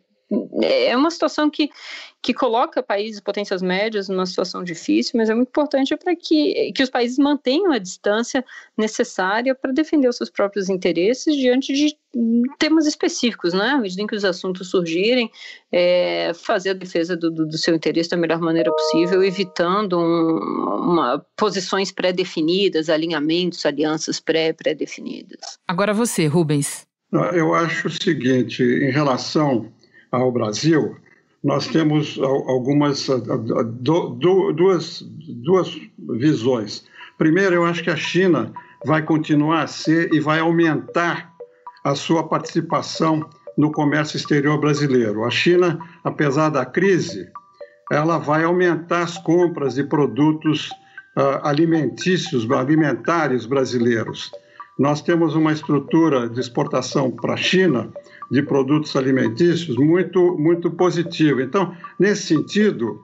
é 0.61 0.97
uma 0.97 1.11
situação 1.11 1.49
que, 1.49 1.69
que 2.23 2.33
coloca 2.33 2.81
países 2.81 3.19
potências 3.19 3.61
médias 3.61 4.07
numa 4.07 4.25
situação 4.25 4.63
difícil, 4.63 5.11
mas 5.17 5.29
é 5.29 5.35
muito 5.35 5.49
importante 5.49 5.93
para 5.97 6.15
que, 6.15 6.71
que 6.71 6.81
os 6.81 6.89
países 6.89 7.17
mantenham 7.17 7.73
a 7.73 7.77
distância 7.77 8.45
necessária 8.77 9.53
para 9.53 9.73
defender 9.73 10.07
os 10.07 10.15
seus 10.15 10.29
próprios 10.29 10.69
interesses 10.69 11.35
diante 11.35 11.73
de 11.73 11.93
temas 12.57 12.87
específicos, 12.87 13.53
né? 13.53 13.71
À 13.71 13.77
medida 13.77 14.01
em 14.01 14.07
que 14.07 14.15
os 14.15 14.23
assuntos 14.23 14.69
surgirem, 14.69 15.29
é, 15.69 16.31
fazer 16.33 16.69
a 16.69 16.73
defesa 16.73 17.17
do, 17.17 17.29
do, 17.29 17.45
do, 17.45 17.57
seu 17.57 17.75
interesse 17.75 18.11
da 18.11 18.15
melhor 18.15 18.39
maneira 18.39 18.71
possível, 18.71 19.21
evitando 19.21 19.99
um, 19.99 20.37
uma, 20.91 21.25
posições 21.35 21.91
pré-definidas, 21.91 22.89
alinhamentos, 22.89 23.65
alianças 23.65 24.21
pré-pré-definidas. 24.21 25.59
Agora 25.67 25.93
você, 25.93 26.25
Rubens. 26.27 26.87
Eu 27.11 27.53
acho 27.53 27.89
o 27.89 27.91
seguinte, 27.91 28.63
em 28.63 28.91
relação 28.91 29.69
ao 30.09 30.31
Brasil, 30.31 30.95
nós 31.43 31.67
temos 31.67 32.17
algumas 32.21 33.07
duas, 33.81 35.01
duas 35.01 35.81
visões. 36.17 36.85
Primeiro, 37.17 37.55
eu 37.55 37.65
acho 37.65 37.83
que 37.83 37.89
a 37.89 37.97
China 37.97 38.53
vai 38.85 39.01
continuar 39.01 39.63
a 39.63 39.67
ser 39.67 40.13
e 40.13 40.19
vai 40.19 40.39
aumentar 40.39 41.33
a 41.83 41.95
sua 41.95 42.27
participação 42.27 43.29
no 43.57 43.71
comércio 43.71 44.15
exterior 44.17 44.57
brasileiro. 44.59 45.25
A 45.25 45.29
China, 45.29 45.79
apesar 46.03 46.49
da 46.49 46.65
crise, 46.65 47.27
ela 47.91 48.17
vai 48.17 48.43
aumentar 48.43 49.03
as 49.03 49.17
compras 49.17 49.75
de 49.75 49.83
produtos 49.83 50.69
uh, 51.17 51.45
alimentícios, 51.45 52.49
alimentares 52.49 53.45
brasileiros. 53.45 54.31
Nós 54.79 55.01
temos 55.01 55.35
uma 55.35 55.51
estrutura 55.51 56.27
de 56.27 56.39
exportação 56.39 57.11
para 57.11 57.33
a 57.33 57.37
China 57.37 57.91
de 58.33 58.41
produtos 58.41 58.95
alimentícios 58.95 59.77
muito, 59.77 60.35
muito 60.39 60.71
positivo. 60.71 61.39
Então, 61.39 61.71
nesse 61.99 62.23
sentido, 62.23 62.99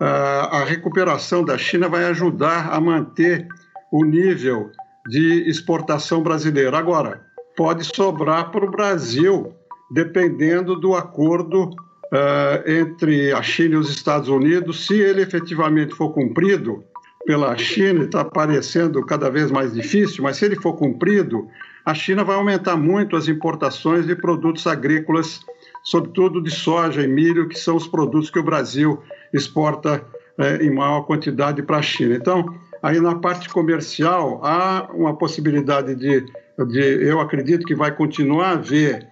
a 0.00 0.64
recuperação 0.64 1.44
da 1.44 1.56
China 1.56 1.88
vai 1.88 2.04
ajudar 2.06 2.68
a 2.72 2.80
manter 2.80 3.46
o 3.92 4.04
nível 4.04 4.72
de 5.08 5.48
exportação 5.48 6.20
brasileira. 6.20 6.76
Agora, 6.76 7.20
pode 7.56 7.84
sobrar 7.84 8.50
para 8.50 8.66
o 8.66 8.70
Brasil, 8.72 9.54
dependendo 9.92 10.74
do 10.74 10.96
acordo 10.96 11.66
uh, 11.66 12.68
entre 12.68 13.32
a 13.32 13.40
China 13.40 13.76
e 13.76 13.78
os 13.78 13.88
Estados 13.88 14.28
Unidos, 14.28 14.84
se 14.86 14.94
ele 14.94 15.22
efetivamente 15.22 15.94
for 15.94 16.12
cumprido 16.12 16.82
pela 17.24 17.56
China, 17.56 18.02
está 18.02 18.24
parecendo 18.24 19.06
cada 19.06 19.30
vez 19.30 19.48
mais 19.48 19.72
difícil, 19.72 20.24
mas 20.24 20.38
se 20.38 20.44
ele 20.44 20.56
for 20.56 20.72
cumprido, 20.72 21.46
a 21.84 21.94
China 21.94 22.24
vai 22.24 22.36
aumentar 22.36 22.76
muito 22.76 23.16
as 23.16 23.28
importações 23.28 24.06
de 24.06 24.14
produtos 24.14 24.66
agrícolas, 24.66 25.40
sobretudo 25.84 26.42
de 26.42 26.50
soja 26.50 27.02
e 27.02 27.08
milho, 27.08 27.48
que 27.48 27.58
são 27.58 27.76
os 27.76 27.86
produtos 27.86 28.30
que 28.30 28.38
o 28.38 28.44
Brasil 28.44 29.02
exporta 29.32 30.04
é, 30.38 30.64
em 30.64 30.72
maior 30.72 31.02
quantidade 31.02 31.62
para 31.62 31.78
a 31.78 31.82
China. 31.82 32.14
Então, 32.14 32.54
aí 32.82 33.00
na 33.00 33.16
parte 33.16 33.48
comercial, 33.48 34.40
há 34.44 34.88
uma 34.92 35.16
possibilidade 35.16 35.94
de 35.94 36.24
de, 36.66 36.80
eu 36.80 37.20
acredito 37.20 37.66
que 37.66 37.74
vai 37.74 37.94
continuar 37.94 38.48
a 38.48 38.52
haver 38.52 39.08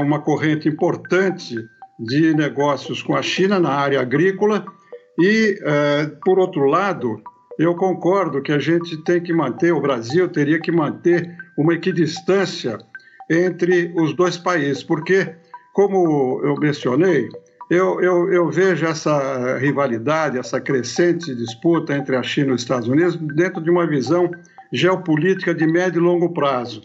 uma 0.00 0.20
corrente 0.20 0.68
importante 0.68 1.56
de 1.98 2.34
negócios 2.34 3.02
com 3.02 3.14
a 3.14 3.22
China 3.22 3.58
na 3.58 3.70
área 3.70 4.00
agrícola 4.00 4.64
e, 5.18 5.58
eh, 5.62 6.10
por 6.24 6.38
outro 6.38 6.64
lado, 6.64 7.20
eu 7.58 7.74
concordo 7.74 8.42
que 8.42 8.52
a 8.52 8.58
gente 8.58 8.96
tem 8.98 9.22
que 9.22 9.32
manter, 9.32 9.72
o 9.72 9.80
Brasil 9.80 10.28
teria 10.28 10.58
que 10.58 10.72
manter 10.72 11.36
uma 11.56 11.74
equidistância 11.74 12.78
entre 13.30 13.92
os 13.96 14.14
dois 14.14 14.36
países, 14.36 14.82
porque, 14.82 15.34
como 15.72 16.40
eu 16.44 16.56
mencionei, 16.56 17.28
eu, 17.70 18.00
eu, 18.02 18.32
eu, 18.32 18.50
vejo 18.50 18.84
essa 18.84 19.56
rivalidade, 19.58 20.38
essa 20.38 20.60
crescente 20.60 21.34
disputa 21.34 21.96
entre 21.96 22.16
a 22.16 22.22
China 22.22 22.50
e 22.50 22.54
os 22.54 22.62
Estados 22.62 22.88
Unidos 22.88 23.16
dentro 23.16 23.62
de 23.62 23.70
uma 23.70 23.86
visão 23.86 24.30
geopolítica 24.72 25.54
de 25.54 25.66
médio 25.66 26.00
e 26.00 26.04
longo 26.04 26.34
prazo. 26.34 26.82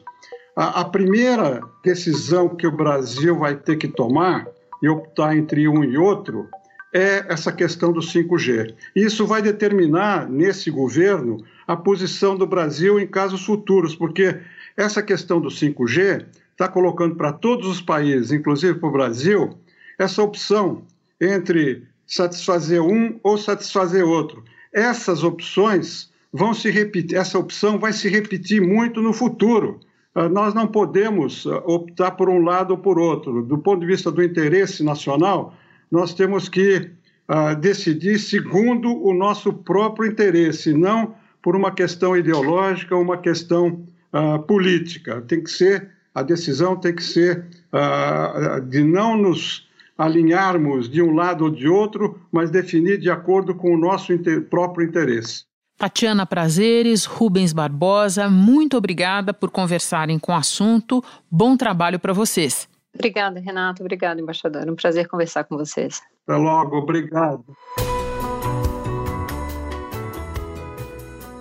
A, 0.55 0.81
a 0.81 0.85
primeira 0.85 1.61
decisão 1.83 2.49
que 2.55 2.65
o 2.65 2.71
Brasil 2.71 3.37
vai 3.37 3.55
ter 3.55 3.75
que 3.75 3.87
tomar 3.87 4.47
e 4.81 4.87
optar 4.87 5.35
entre 5.35 5.67
um 5.67 5.83
e 5.83 5.97
outro 5.97 6.47
é 6.93 7.25
essa 7.27 7.51
questão 7.51 7.91
do 7.91 7.99
5G. 7.99 8.73
Isso 8.95 9.27
vai 9.27 9.41
determinar, 9.41 10.29
nesse 10.29 10.71
governo, 10.71 11.43
a 11.67 11.75
posição 11.75 12.35
do 12.35 12.47
Brasil 12.47 12.99
em 12.99 13.05
casos 13.05 13.45
futuros, 13.45 13.93
porque 13.93 14.37
essa 14.77 15.01
questão 15.01 15.41
do 15.41 15.49
5G 15.49 16.25
está 16.51 16.67
colocando 16.67 17.15
para 17.15 17.33
todos 17.33 17.67
os 17.67 17.81
países, 17.81 18.31
inclusive 18.31 18.79
para 18.79 18.89
o 18.89 18.91
Brasil, 18.91 19.57
essa 19.97 20.21
opção 20.21 20.83
entre 21.19 21.83
satisfazer 22.05 22.81
um 22.81 23.19
ou 23.23 23.37
satisfazer 23.37 24.05
outro. 24.05 24.43
Essas 24.71 25.23
opções 25.23 26.11
vão 26.31 26.53
se 26.53 26.69
repetir, 26.69 27.17
essa 27.17 27.39
opção 27.39 27.79
vai 27.79 27.91
se 27.91 28.07
repetir 28.07 28.61
muito 28.61 29.01
no 29.01 29.11
futuro. 29.11 29.79
Ah, 30.13 30.29
nós 30.29 30.53
não 30.53 30.67
podemos 30.67 31.45
ah, 31.47 31.57
optar 31.65 32.11
por 32.11 32.29
um 32.29 32.43
lado 32.43 32.71
ou 32.71 32.77
por 32.77 32.99
outro. 32.99 33.41
Do 33.41 33.57
ponto 33.57 33.81
de 33.81 33.87
vista 33.87 34.11
do 34.11 34.23
interesse 34.23 34.83
nacional, 34.83 35.55
nós 35.91 36.13
temos 36.13 36.49
que 36.49 36.91
uh, 37.29 37.55
decidir 37.55 38.19
segundo 38.19 38.89
o 39.03 39.13
nosso 39.13 39.53
próprio 39.53 40.09
interesse, 40.09 40.73
não 40.73 41.15
por 41.41 41.55
uma 41.55 41.71
questão 41.71 42.15
ideológica 42.15 42.95
ou 42.95 43.01
uma 43.01 43.17
questão 43.17 43.85
uh, 44.17 44.39
política. 44.39 45.21
Tem 45.21 45.43
que 45.43 45.51
ser, 45.51 45.89
a 46.13 46.23
decisão 46.23 46.75
tem 46.75 46.95
que 46.95 47.03
ser 47.03 47.45
uh, 47.71 48.61
de 48.61 48.83
não 48.83 49.17
nos 49.17 49.67
alinharmos 49.97 50.89
de 50.89 51.01
um 51.01 51.13
lado 51.13 51.45
ou 51.45 51.49
de 51.49 51.67
outro, 51.67 52.19
mas 52.31 52.51
definir 52.51 52.99
de 52.99 53.09
acordo 53.09 53.55
com 53.55 53.73
o 53.73 53.77
nosso 53.77 54.13
inter 54.13 54.43
próprio 54.43 54.87
interesse. 54.87 55.45
Tatiana 55.77 56.25
Prazeres, 56.25 57.05
Rubens 57.05 57.53
Barbosa, 57.53 58.29
muito 58.29 58.77
obrigada 58.77 59.33
por 59.33 59.51
conversarem 59.51 60.17
com 60.17 60.31
o 60.31 60.35
assunto. 60.35 61.03
Bom 61.29 61.55
trabalho 61.55 61.99
para 61.99 62.13
vocês. 62.13 62.67
Obrigada, 62.93 63.39
Renato. 63.39 63.83
Obrigada, 63.83 64.19
embaixador. 64.19 64.67
Um 64.67 64.75
prazer 64.75 65.07
conversar 65.07 65.43
com 65.43 65.55
vocês. 65.55 66.01
Até 66.27 66.35
logo. 66.35 66.77
Obrigado. 66.77 67.45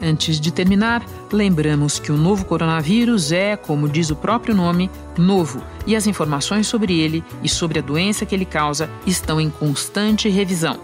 Antes 0.07 0.39
de 0.39 0.53
terminar, 0.53 1.05
lembramos 1.33 1.99
que 1.99 2.13
o 2.13 2.17
novo 2.17 2.45
coronavírus 2.45 3.33
é, 3.33 3.57
como 3.57 3.89
diz 3.89 4.09
o 4.09 4.15
próprio 4.15 4.55
nome, 4.55 4.89
novo 5.19 5.61
e 5.85 5.97
as 5.97 6.07
informações 6.07 6.69
sobre 6.69 7.01
ele 7.01 7.25
e 7.43 7.49
sobre 7.49 7.81
a 7.81 7.83
doença 7.83 8.25
que 8.25 8.33
ele 8.33 8.45
causa 8.45 8.89
estão 9.05 9.41
em 9.41 9.51
constante 9.51 10.29
revisão. 10.29 10.79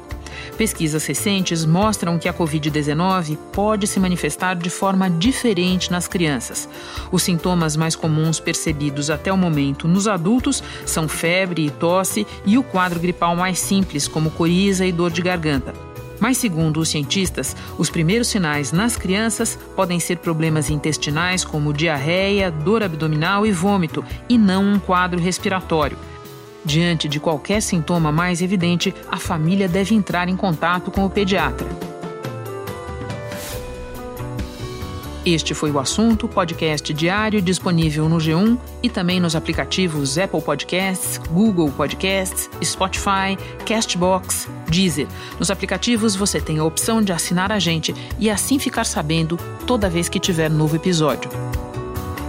Pesquisas 0.58 1.06
recentes 1.06 1.64
mostram 1.64 2.18
que 2.18 2.28
a 2.28 2.34
Covid-19 2.34 3.38
pode 3.52 3.86
se 3.86 4.00
manifestar 4.00 4.56
de 4.56 4.68
forma 4.68 5.08
diferente 5.08 5.92
nas 5.92 6.08
crianças. 6.08 6.68
Os 7.12 7.22
sintomas 7.22 7.76
mais 7.76 7.94
comuns 7.94 8.40
percebidos 8.40 9.08
até 9.08 9.32
o 9.32 9.38
momento 9.38 9.86
nos 9.86 10.08
adultos 10.08 10.64
são 10.84 11.06
febre 11.06 11.66
e 11.66 11.70
tosse 11.70 12.26
e 12.44 12.58
o 12.58 12.64
quadro 12.64 12.98
gripal 12.98 13.36
mais 13.36 13.60
simples, 13.60 14.08
como 14.08 14.32
coriza 14.32 14.84
e 14.84 14.90
dor 14.90 15.12
de 15.12 15.22
garganta. 15.22 15.91
Mas, 16.22 16.36
segundo 16.36 16.78
os 16.78 16.88
cientistas, 16.88 17.56
os 17.76 17.90
primeiros 17.90 18.28
sinais 18.28 18.70
nas 18.70 18.96
crianças 18.96 19.58
podem 19.74 19.98
ser 19.98 20.18
problemas 20.18 20.70
intestinais 20.70 21.44
como 21.44 21.72
diarreia, 21.72 22.48
dor 22.48 22.80
abdominal 22.80 23.44
e 23.44 23.50
vômito, 23.50 24.04
e 24.28 24.38
não 24.38 24.62
um 24.62 24.78
quadro 24.78 25.18
respiratório. 25.18 25.98
Diante 26.64 27.08
de 27.08 27.18
qualquer 27.18 27.60
sintoma 27.60 28.12
mais 28.12 28.40
evidente, 28.40 28.94
a 29.10 29.16
família 29.16 29.66
deve 29.66 29.96
entrar 29.96 30.28
em 30.28 30.36
contato 30.36 30.92
com 30.92 31.04
o 31.04 31.10
pediatra. 31.10 31.66
Este 35.26 35.54
foi 35.54 35.72
o 35.72 35.80
assunto, 35.80 36.28
podcast 36.28 36.94
diário 36.94 37.42
disponível 37.42 38.08
no 38.08 38.18
G1 38.18 38.56
e 38.80 38.88
também 38.88 39.18
nos 39.18 39.34
aplicativos 39.34 40.16
Apple 40.16 40.40
Podcasts, 40.40 41.18
Google 41.18 41.72
Podcasts, 41.72 42.48
Spotify, 42.62 43.36
Castbox, 43.66 44.48
Deezer. 44.72 45.06
Nos 45.38 45.50
aplicativos 45.50 46.16
você 46.16 46.40
tem 46.40 46.58
a 46.58 46.64
opção 46.64 47.02
de 47.02 47.12
assinar 47.12 47.52
a 47.52 47.58
gente 47.58 47.94
e 48.18 48.30
assim 48.30 48.58
ficar 48.58 48.84
sabendo 48.84 49.38
toda 49.66 49.90
vez 49.90 50.08
que 50.08 50.18
tiver 50.18 50.50
novo 50.50 50.74
episódio. 50.74 51.30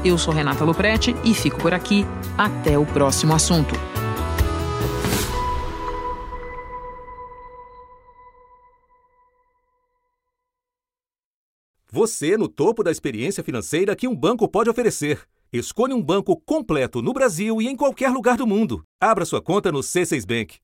Eu 0.03 0.17
sou 0.17 0.33
Renata 0.33 0.65
Loprete 0.65 1.15
e 1.23 1.33
fico 1.33 1.57
por 1.57 1.73
aqui. 1.73 2.05
Até 2.37 2.77
o 2.77 2.85
próximo 2.85 3.33
assunto. 3.33 3.73
Você 11.89 12.35
no 12.35 12.47
topo 12.47 12.83
da 12.83 12.91
experiência 12.91 13.43
financeira 13.43 13.95
que 13.95 14.07
um 14.07 14.15
banco 14.15 14.47
pode 14.49 14.69
oferecer. 14.69 15.21
Escolha 15.53 15.95
um 15.95 16.01
banco 16.01 16.35
completo 16.35 17.01
no 17.01 17.13
Brasil 17.13 17.61
e 17.61 17.67
em 17.67 17.75
qualquer 17.75 18.09
lugar 18.09 18.35
do 18.35 18.47
mundo. 18.47 18.83
Abra 18.99 19.23
sua 19.23 19.39
conta 19.39 19.71
no 19.71 19.79
C6 19.79 20.25
Bank. 20.25 20.57